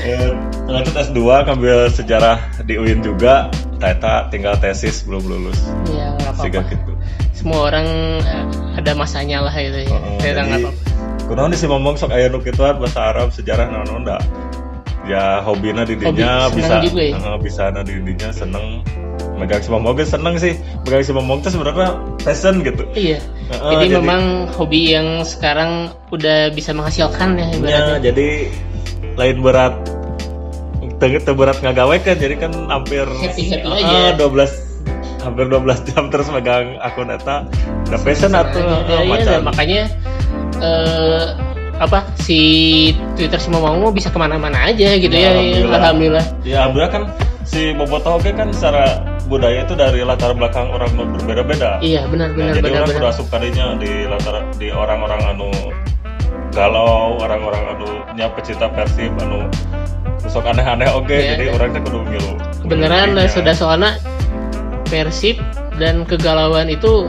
Eh, 0.01 0.33
lanjut 0.65 0.97
S2 0.97 1.21
ngambil 1.45 1.93
sejarah 1.93 2.41
di 2.65 2.81
UIN 2.81 3.05
juga. 3.05 3.53
Teta 3.77 4.29
tinggal 4.33 4.57
tesis 4.57 5.05
belum 5.05 5.21
lulus. 5.29 5.61
Ya 5.93 6.17
sehingga 6.41 6.65
apa-apa. 6.65 6.73
Gitu. 6.73 6.93
Semua 7.37 7.69
orang 7.69 7.85
eh, 8.25 8.45
ada 8.81 8.93
masanya 8.97 9.45
lah 9.45 9.53
itu 9.53 9.85
ya. 9.85 9.99
Saya 10.21 10.33
nggak 10.33 10.47
jadi 10.49 10.65
apa-apa. 10.65 10.81
kunaon 11.29 11.53
sih 11.53 11.69
ngomong 11.69 11.95
sok 11.95 12.11
aya 12.11 12.27
nu 12.27 12.41
kituan 12.41 12.81
bahasa 12.81 13.13
Arab 13.13 13.29
sejarah 13.31 13.69
naon 13.69 14.03
ndak 14.03 14.19
ya 15.11 15.43
hobina 15.43 15.83
di 15.83 15.99
dinya 15.99 16.47
Hobi, 16.47 16.63
bisa 16.63 16.75
juga 16.87 17.03
ya? 17.03 17.35
bisa 17.43 17.63
na 17.75 17.81
di 17.83 17.95
dinya 17.99 18.31
seneng. 18.31 18.87
Megang 19.41 19.65
si 19.65 19.69
ge 19.73 20.05
seneng 20.05 20.35
sih. 20.37 20.55
Megang 20.85 21.03
si 21.03 21.13
momong 21.17 21.41
teh 21.41 21.51
sebenarnya 21.51 21.97
passion 22.21 22.61
gitu. 22.61 22.85
Iya. 22.93 23.19
Heeh, 23.51 23.71
jadi, 23.75 23.85
jadi- 23.89 23.97
memang 23.99 24.23
hobi 24.55 24.95
yang 24.95 25.27
sekarang 25.27 25.91
udah 26.15 26.53
bisa 26.55 26.71
menghasilkan 26.71 27.35
ya 27.35 27.47
Ya, 27.49 27.57
ibaratnya. 27.57 27.97
jadi 28.13 28.29
lain 29.19 29.37
berat 29.43 29.75
teu 31.01 31.33
berat 31.33 31.57
ngagawe 31.65 31.97
kan 32.05 32.17
jadi 32.21 32.37
kan 32.37 32.53
hampir 32.69 33.09
Happy-happy 33.09 33.65
ah, 33.65 34.13
aja. 34.13 34.21
12 34.21 35.25
hampir 35.25 35.45
12 35.49 35.89
jam 35.89 36.13
terus 36.13 36.29
megang 36.29 36.77
akun 36.85 37.09
eta. 37.09 37.49
Udah 37.89 38.01
passion 38.05 38.37
atuh 38.37 38.61
Ya, 38.61 39.01
iya, 39.09 39.41
makanya 39.41 39.83
eh, 40.61 41.25
apa 41.81 42.05
si 42.21 42.41
Twitter 43.17 43.41
Momong 43.49 43.81
mau 43.81 43.91
bisa 43.91 44.13
ke 44.13 44.19
mana-mana 44.21 44.69
aja 44.69 44.95
gitu 44.95 45.11
Ya, 45.11 45.33
ya, 45.33 45.65
alhamdulillah. 45.67 46.25
Ya 46.45 46.57
alhamdulillah 46.63 46.93
kan 46.93 47.03
si 47.43 47.73
Bobotoh 47.73 48.21
kan 48.21 48.53
secara 48.53 49.01
budaya 49.27 49.65
itu 49.65 49.73
dari 49.73 50.05
latar 50.05 50.37
belakang 50.37 50.69
orang 50.69 50.93
berbeda-beda. 50.93 51.81
Iya 51.81 52.05
benar 52.07 52.31
Nah, 52.31 52.37
benar 52.37 52.53
jadi 52.55 52.67
benar 52.69 52.77
orang 52.85 52.89
benar. 52.93 53.01
udah 53.01 53.11
asup 53.11 53.27
kadinya 53.33 53.67
di 53.81 53.91
latar 54.07 54.35
di 54.61 54.69
orang-orang 54.69 55.21
anu 55.25 55.51
galau, 56.53 57.17
orang-orang 57.19 57.63
anu 57.75 57.89
nya 58.13 58.27
pecinta 58.35 58.67
Persib 58.69 59.15
anu 59.23 59.47
sok 60.29 60.47
aneh-aneh 60.47 60.87
oke, 60.93 61.11
Iya, 61.11 61.35
jadi 61.35 61.45
iya. 61.49 61.53
orang 61.57 61.69
teh 61.73 61.81
kudu 61.81 61.99
ngilu. 62.07 62.33
Kebenaran 62.63 63.17
Kudu 63.17 63.25
sudah 63.35 63.55
soalnya 63.57 63.91
Persib 64.87 65.39
dan 65.81 66.05
kegalauan 66.05 66.69
itu 66.69 67.09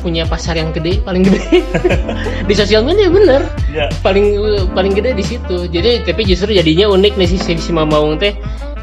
punya 0.00 0.24
pasar 0.28 0.54
yang 0.54 0.70
gede 0.70 1.02
paling 1.02 1.24
gede. 1.26 1.62
Di 2.48 2.54
sosial 2.54 2.84
media 2.86 3.10
bener. 3.10 3.42
Ya, 3.72 3.88
paling 4.00 4.38
paling 4.72 4.92
gede 4.94 5.12
di 5.16 5.24
situ. 5.24 5.68
Jadi 5.68 6.04
tapi 6.06 6.24
justru 6.24 6.54
jadinya 6.54 6.88
unik 6.92 7.14
nih 7.18 7.28
si 7.28 7.36
si, 7.36 7.52
si 7.58 7.70
Mamawung 7.74 8.16
teh 8.16 8.32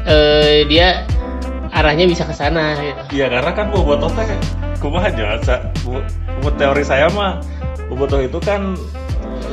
eh, 0.06 0.62
dia 0.70 1.04
arahnya 1.76 2.08
bisa 2.08 2.24
ke 2.24 2.32
sana 2.32 2.72
gitu. 2.80 3.20
iya 3.20 3.26
karena 3.28 3.52
kan 3.52 3.68
Bobotoh 3.68 4.08
teh 4.16 4.24
kumaha 4.80 5.12
aja 5.12 5.60
bu- 5.84 6.56
teori 6.56 6.80
saya 6.86 7.10
mah 7.12 7.42
Bobotoh 7.92 8.24
itu 8.24 8.38
kan 8.40 8.72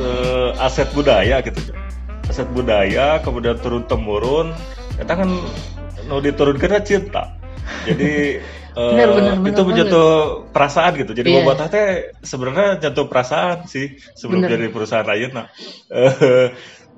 eh, 0.00 0.50
aset 0.56 0.88
budaya 0.96 1.44
gitu 1.44 1.74
aset 2.30 2.48
budaya 2.56 3.20
kemudian 3.20 3.60
turun 3.60 3.84
temurun 3.84 4.56
kita 4.96 5.12
kan 5.20 5.28
mau 6.08 6.20
diturunkan 6.22 6.80
cinta. 6.86 7.34
Jadi 7.84 8.38
eh, 8.74 8.90
benar, 8.94 9.08
benar 9.38 9.50
itu 9.54 9.62
menjatuh 9.62 10.08
perasaan 10.50 10.92
gitu. 10.98 11.12
Jadi 11.14 11.28
Iya. 11.30 11.36
Bobotoh 11.42 11.68
teh 11.70 11.88
sebenarnya 12.22 12.68
jatuh 12.82 13.06
perasaan 13.06 13.70
sih 13.70 13.98
sebelum 14.18 14.44
Benar. 14.44 14.52
jadi 14.58 14.66
perusahaan 14.70 15.06
lain 15.06 15.30
nah. 15.32 15.46
Eh, 15.90 16.48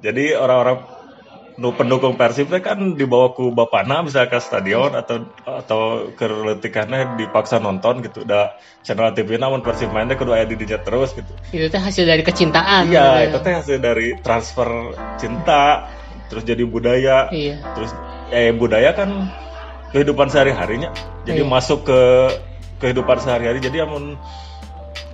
jadi 0.04 0.36
orang-orang 0.36 0.96
pendukung 1.56 2.20
Persib 2.20 2.52
kan 2.60 2.76
dibawa 3.00 3.32
ku 3.32 3.48
bapana 3.48 4.04
bisa 4.04 4.28
ke 4.28 4.36
stadion 4.36 4.92
atau 4.92 5.24
atau 5.48 6.12
ke 6.12 6.28
letikannya 6.28 7.16
dipaksa 7.16 7.56
nonton 7.56 8.04
gitu. 8.04 8.28
Udah 8.28 8.60
channel 8.84 9.16
TV 9.16 9.40
namun 9.40 9.64
Persib 9.64 9.88
main 9.88 10.04
teh 10.04 10.20
kudu 10.20 10.36
aya 10.36 10.44
di 10.44 10.60
dinya 10.60 10.76
terus 10.84 11.16
gitu. 11.16 11.32
Itu 11.56 11.72
teh 11.72 11.80
hasil 11.80 12.04
dari 12.04 12.20
kecintaan. 12.20 12.92
Iya 12.92 13.32
itu 13.32 13.40
teh 13.40 13.56
hasil 13.56 13.80
dari 13.80 14.20
transfer 14.20 14.92
cinta 15.16 15.88
terus 16.28 16.44
jadi 16.44 16.60
budaya. 16.68 17.32
Iya. 17.32 17.56
Terus 17.72 17.90
eh 18.28 18.52
budaya 18.52 18.92
kan 18.92 19.32
kehidupan 19.94 20.26
sehari-harinya. 20.30 20.90
Jadi 21.26 21.42
Iya. 21.42 21.50
masuk 21.50 21.86
ke 21.86 22.00
kehidupan 22.78 23.16
sehari-hari 23.18 23.58
jadi 23.58 23.88
amun 23.88 24.20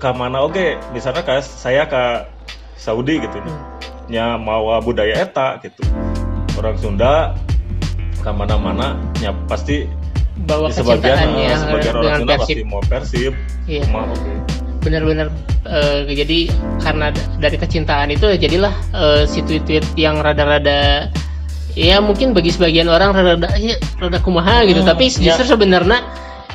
ke 0.02 0.10
mana 0.10 0.42
oke 0.42 0.78
misalnya 0.90 1.22
kayak 1.22 1.46
saya 1.46 1.86
ke 1.86 2.26
Saudi 2.74 3.22
gitu 3.22 3.38
Hmm. 3.38 3.62
nya 4.10 4.34
mawa 4.34 4.82
budaya 4.82 5.14
eta 5.22 5.62
gitu. 5.62 5.78
Orang 6.58 6.74
Sunda 6.76 7.38
ke 8.18 8.30
mana-mana 8.30 8.98
ya 9.22 9.30
pasti 9.46 9.86
bawa 10.42 10.70
di 10.70 10.74
sebagian 10.74 11.38
eh, 11.38 11.54
sebagian 11.54 11.94
orang 11.94 12.02
dengan 12.02 12.18
Sunda 12.22 12.34
Persib. 12.34 12.54
pasti 12.58 12.62
mau 12.66 12.82
Persib 12.82 13.32
iya. 13.70 13.82
mau 13.90 14.06
oke 14.06 14.32
benar-benar 14.82 15.28
eh, 15.70 15.98
jadi 16.10 16.38
karena 16.82 17.06
dari 17.38 17.56
kecintaan 17.58 18.08
itu 18.10 18.26
jadilah 18.34 18.74
eh, 18.94 19.22
si 19.30 19.42
tweet-tweet 19.42 19.86
yang 19.94 20.18
rada-rada 20.18 21.10
ya 21.72 22.00
mungkin 22.04 22.36
bagi 22.36 22.52
sebagian 22.52 22.86
orang 22.86 23.16
rada 23.16 23.48
ya, 23.56 23.76
rada 23.96 24.18
kumaha 24.20 24.64
gitu 24.68 24.84
Hmm, 24.84 24.90
tapi 24.92 25.08
ya. 25.08 25.32
justru 25.32 25.56
sebenarnya 25.56 26.04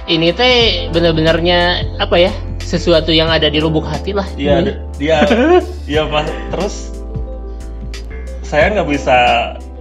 ini 0.08 0.32
teh 0.32 0.88
benar-benarnya 0.93 1.60
apa 1.99 2.15
ya 2.17 2.32
sesuatu 2.62 3.10
yang 3.12 3.27
ada 3.32 3.47
di 3.47 3.60
lubuk 3.60 3.84
hati 3.84 4.12
lah 4.12 4.27
Iya, 4.36 4.84
dia, 4.99 5.23
iya 5.88 6.03
mas. 6.12 6.27
Terus 6.51 6.75
saya 8.43 8.71
nggak 8.71 8.88
bisa 8.88 9.17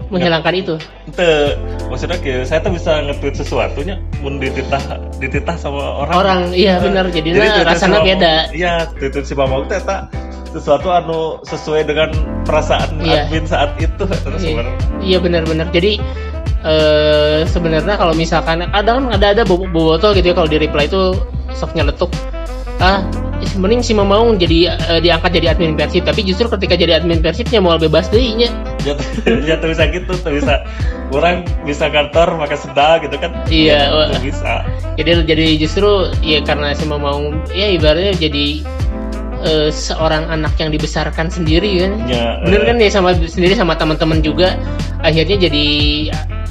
menghilangkan 0.06 0.54
itu. 0.54 0.74
Ente, 1.10 1.58
maksudnya 1.90 2.18
kayak 2.22 2.46
saya 2.46 2.62
tuh 2.62 2.72
bisa 2.74 3.02
nge-tweet 3.02 3.34
sesuatunya 3.36 3.98
mun 4.22 4.38
dititah 4.38 4.82
dititah 5.18 5.56
sama 5.58 6.06
orang. 6.06 6.14
orang 6.14 6.40
iya 6.54 6.78
benar. 6.78 7.10
Jadi 7.10 7.34
tweet 7.34 7.66
rasanya 7.66 8.00
beda. 8.02 8.34
Iya, 8.54 8.72
tweet 8.94 9.26
si 9.26 9.34
Mamau 9.34 9.66
teh 9.66 9.78
eta 9.78 10.06
sesuatu 10.54 10.88
anu 10.88 11.42
sesuai 11.44 11.84
dengan 11.84 12.08
perasaan 12.48 13.02
Iya. 13.02 13.28
admin 13.28 13.44
saat 13.44 13.76
itu 13.76 14.04
terus 14.06 14.40
Iya. 14.40 14.62
Iya 15.02 15.18
benar-benar. 15.20 15.68
Jadi 15.74 15.98
eh 16.66 17.40
sebenarnya 17.46 17.94
kalau 17.94 18.14
misalkan 18.16 18.64
kadang 18.66 19.06
kan 19.06 19.14
ada 19.14 19.26
ada 19.36 19.42
bobo- 19.46 19.68
boboto 19.70 20.10
gitu 20.16 20.32
ya 20.32 20.34
kalau 20.34 20.48
di 20.50 20.58
reply 20.58 20.88
itu 20.90 21.14
sok 21.54 21.76
nyeletuk 21.78 22.10
ah 22.82 23.04
mending 23.56 23.84
si 23.84 23.92
Mamaung 23.92 24.40
jadi 24.40 24.74
uh, 24.74 25.00
diangkat 25.00 25.30
jadi 25.36 25.52
admin 25.54 25.76
persib. 25.76 26.04
Tapi 26.08 26.24
justru 26.24 26.48
ketika 26.48 26.74
jadi 26.74 26.98
admin 27.00 27.20
persibnya 27.20 27.60
mau 27.60 27.76
bebas 27.76 28.08
deh 28.08 28.20
nya 28.34 28.48
ya, 28.86 28.94
ya 29.42 29.54
tuh 29.58 29.68
bisa 29.74 29.84
gitu 29.90 30.12
tuh 30.14 30.32
bisa 30.32 30.62
orang 31.10 31.42
bisa 31.66 31.90
kantor 31.90 32.38
pakai 32.46 32.58
sedang 32.58 32.96
gitu 33.02 33.16
kan. 33.18 33.30
Iya 33.50 33.90
ya, 33.90 34.18
bisa. 34.22 34.52
Jadi 34.94 35.10
jadi 35.26 35.46
justru 35.58 36.14
ya 36.22 36.38
karena 36.46 36.70
si 36.72 36.86
Mamaung 36.86 37.42
ya 37.50 37.66
ibaratnya 37.74 38.14
jadi 38.14 38.62
uh, 39.42 39.68
seorang 39.74 40.30
anak 40.30 40.54
yang 40.62 40.70
dibesarkan 40.70 41.26
sendiri 41.26 41.82
kan. 41.82 41.92
Ya, 42.06 42.38
bener 42.46 42.62
uh, 42.62 42.66
kan 42.70 42.76
ya 42.78 42.90
sama 42.90 43.10
sendiri 43.18 43.58
sama 43.58 43.74
teman-teman 43.74 44.22
juga. 44.22 44.54
Akhirnya 45.02 45.50
jadi 45.50 45.66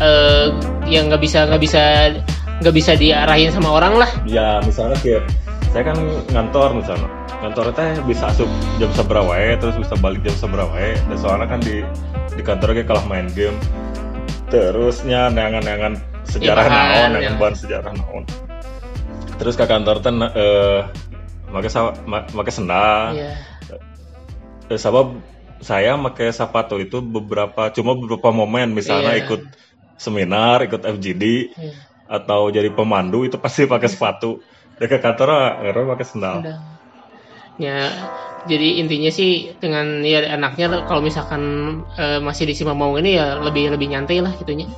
uh, 0.04 0.52
yang 0.86 1.08
nggak 1.08 1.24
bisa 1.24 1.48
nggak 1.48 1.62
bisa 1.63 1.84
nggak 2.63 2.76
bisa 2.76 2.91
diarahin 2.95 3.52
sama 3.52 3.71
orang 3.71 4.00
lah. 4.00 4.10
Ya 4.28 4.60
misalnya 4.63 5.00
kayak 5.00 5.28
saya 5.76 5.92
kan 5.92 6.00
ngantor 6.32 6.72
misalnya 6.72 7.12
kantor 7.44 7.76
teh 7.76 8.00
bisa 8.08 8.32
asup 8.32 8.48
jam 8.80 8.88
seberapa 8.96 9.28
ya 9.36 9.60
terus 9.60 9.76
bisa 9.76 10.00
balik 10.00 10.24
jam 10.24 10.32
seberapa 10.32 10.72
ya 10.72 10.96
dan 10.96 11.18
soalnya 11.20 11.52
kan 11.52 11.60
di 11.60 11.84
di 12.32 12.42
kantor 12.48 12.80
kalah 12.88 13.04
main 13.12 13.28
game 13.36 13.60
terusnya 14.48 15.28
neangan-neangan 15.36 16.00
sejarah 16.32 16.72
naon 16.72 17.20
ya. 17.20 17.36
bahan 17.36 17.56
sejarah 17.60 17.92
naon 17.92 18.24
terus 19.36 19.60
ke 19.60 19.68
kantor 19.68 20.00
teh 20.00 20.16
uh, 20.16 20.88
pakai 21.52 21.70
pakai 22.32 22.54
sendal 22.56 23.12
yeah. 23.12 23.36
uh, 24.72 24.80
sabab 24.80 25.20
saya 25.60 26.00
pakai 26.00 26.32
sepatu 26.32 26.80
itu 26.80 27.04
beberapa 27.04 27.68
cuma 27.76 28.00
beberapa 28.00 28.32
momen 28.32 28.72
misalnya 28.72 29.20
yeah. 29.20 29.28
ikut 29.28 29.44
seminar 30.00 30.64
ikut 30.64 30.88
FGD 30.88 31.52
yeah. 31.52 31.76
atau 32.08 32.48
jadi 32.48 32.72
pemandu 32.72 33.28
itu 33.28 33.36
pasti 33.36 33.68
pakai 33.68 33.92
sepatu 33.92 34.55
ya 34.80 34.86
ke 34.92 34.98
kantor 35.00 35.30
nggak 35.62 35.88
pakai 35.96 36.06
sendal. 36.08 36.36
Ya 37.56 37.88
jadi 38.46 38.84
intinya 38.84 39.10
sih 39.10 39.58
dengan 39.58 40.06
ya 40.06 40.22
anaknya 40.38 40.86
kalau 40.86 41.02
misalkan 41.02 41.42
e, 41.98 42.22
masih 42.22 42.46
di 42.46 42.54
mau 42.68 42.94
ini 43.00 43.18
ya 43.18 43.42
lebih 43.42 43.74
lebih 43.74 43.90
nyantai 43.90 44.22
lah 44.22 44.32
gitunya. 44.38 44.70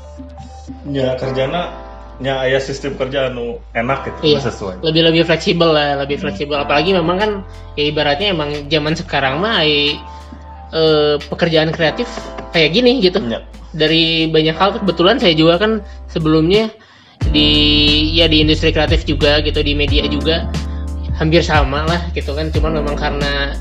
Ya 0.88 1.20
kerjanya 1.20 1.76
nya 2.18 2.42
ayah 2.50 2.58
sistem 2.58 2.98
kerja 2.98 3.30
nu 3.30 3.62
enak 3.78 4.10
gitu 4.10 4.34
iya, 4.34 4.40
sesuai. 4.42 4.82
Lebih 4.82 5.12
lebih 5.12 5.22
fleksibel 5.28 5.70
lah 5.70 6.02
lebih 6.02 6.18
fleksibel. 6.18 6.58
Hmm. 6.58 6.66
apalagi 6.66 6.96
memang 6.96 7.18
kan 7.20 7.32
ya 7.78 7.84
ibaratnya 7.92 8.34
emang 8.34 8.50
zaman 8.72 8.94
sekarang 8.98 9.44
mah 9.44 9.62
e, 9.66 10.82
pekerjaan 11.28 11.70
kreatif 11.76 12.08
kayak 12.56 12.74
gini 12.74 13.04
gitu. 13.04 13.20
Ya. 13.26 13.44
dari 13.78 14.32
banyak 14.32 14.56
hal 14.58 14.80
kebetulan 14.80 15.20
saya 15.20 15.36
juga 15.36 15.60
kan 15.60 15.84
sebelumnya 16.10 16.72
di 17.30 17.50
ya 18.16 18.26
di 18.32 18.44
industri 18.44 18.72
kreatif 18.72 19.04
juga 19.04 19.40
gitu 19.44 19.60
di 19.62 19.74
media 19.78 20.08
juga. 20.08 20.50
Hampir 21.18 21.42
sama 21.42 21.82
lah 21.90 22.14
gitu 22.14 22.38
kan 22.38 22.54
cuman 22.54 22.78
memang 22.78 22.94
karena 22.94 23.58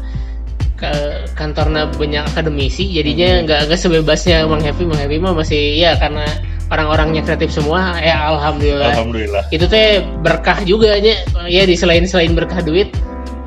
ke 0.77 0.93
kantornya 1.33 1.89
banyak 1.89 2.21
akademisi 2.37 2.85
jadinya 2.93 3.41
hmm. 3.41 3.43
nggak 3.49 3.61
nggak 3.73 3.81
sebebasnya 3.81 4.45
Bang 4.45 4.61
Happy 4.61 4.85
Bang 4.85 5.01
Happy 5.01 5.17
mah 5.17 5.33
masih 5.33 5.81
ya 5.81 5.97
karena 5.97 6.29
orang-orangnya 6.69 7.25
kreatif 7.25 7.57
semua 7.57 7.97
ya 7.97 8.29
alhamdulillah. 8.37 8.93
Alhamdulillah. 8.93 9.45
Itu 9.49 9.65
teh 9.73 10.05
berkah 10.21 10.61
juga 10.69 11.01
aja 11.01 11.17
ya 11.49 11.63
di 11.65 11.75
selain 11.79 12.05
selain 12.05 12.37
berkah 12.37 12.61
duit 12.61 12.93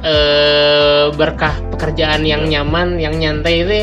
eh, 0.01 1.13
berkah 1.13 1.53
pekerjaan 1.77 2.25
yang 2.25 2.49
ya. 2.49 2.59
nyaman 2.59 2.97
yang 2.97 3.13
nyantai 3.13 3.55
itu 3.61 3.77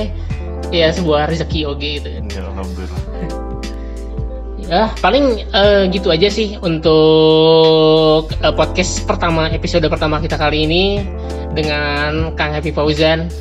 ya 0.74 0.90
sebuah 0.90 1.30
rezeki 1.30 1.70
oke 1.70 1.86
gitu. 2.02 2.08
Ya, 2.10 2.42
alhamdulillah 2.50 3.05
ya 4.66 4.90
paling 4.98 5.46
uh, 5.54 5.86
gitu 5.88 6.10
aja 6.10 6.26
sih 6.26 6.58
untuk 6.58 8.26
uh, 8.30 8.54
podcast 8.54 9.06
pertama 9.06 9.46
episode 9.50 9.86
pertama 9.86 10.18
kita 10.18 10.34
kali 10.34 10.66
ini 10.66 10.84
dengan 11.56 12.36
Kang 12.36 12.52
Happy 12.52 12.70
Fauzan. 12.70 13.32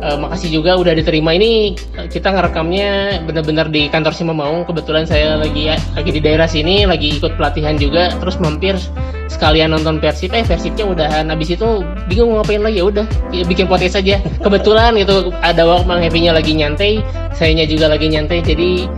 Uh, 0.00 0.16
makasih 0.16 0.48
juga 0.48 0.80
udah 0.80 0.96
diterima. 0.96 1.36
Ini 1.36 1.76
kita 2.08 2.32
ngerekamnya 2.32 3.20
bener-bener 3.28 3.68
di 3.68 3.84
kantor 3.92 4.16
Sima 4.16 4.32
Maung. 4.32 4.64
Kebetulan 4.64 5.04
saya 5.04 5.36
lagi 5.36 5.68
lagi 5.68 6.10
di 6.10 6.24
daerah 6.24 6.48
sini 6.48 6.88
lagi 6.88 7.20
ikut 7.20 7.36
pelatihan 7.36 7.76
juga. 7.76 8.08
Terus 8.16 8.40
mampir 8.40 8.80
sekalian 9.28 9.76
nonton 9.76 10.00
Persib. 10.00 10.32
Eh 10.32 10.40
Persibnya 10.40 10.88
udah 10.88 11.20
habis 11.28 11.52
itu 11.52 11.84
bingung 12.08 12.32
ngapain 12.32 12.64
lagi. 12.64 12.80
Ya 12.80 12.88
udah 12.88 13.04
ya, 13.28 13.44
bikin 13.44 13.68
podcast 13.68 14.00
saja 14.00 14.24
kebetulan 14.40 14.96
itu 14.96 15.36
ada 15.44 15.68
waktu 15.68 15.84
Mang 15.84 16.00
Happy-nya 16.00 16.32
lagi 16.32 16.56
nyantai 16.56 17.04
sayanya 17.36 17.68
juga 17.68 17.92
lagi 17.92 18.08
nyantai. 18.08 18.40
Jadi 18.40 18.88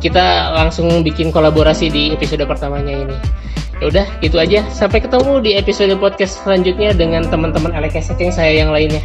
kita 0.00 0.52
langsung 0.54 1.02
bikin 1.02 1.32
kolaborasi 1.32 1.88
di 1.88 2.02
episode 2.12 2.44
pertamanya 2.44 2.92
ini. 2.92 3.16
Ya 3.76 3.92
udah, 3.92 4.06
gitu 4.24 4.40
aja. 4.40 4.64
Sampai 4.72 5.04
ketemu 5.04 5.44
di 5.44 5.52
episode 5.56 5.92
podcast 6.00 6.40
selanjutnya 6.40 6.96
dengan 6.96 7.28
teman-teman 7.28 7.76
Alekesek 7.76 8.16
yang 8.16 8.32
saya 8.32 8.52
yang 8.56 8.70
lainnya. 8.72 9.04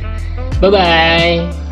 Bye 0.64 0.72
bye. 0.72 1.71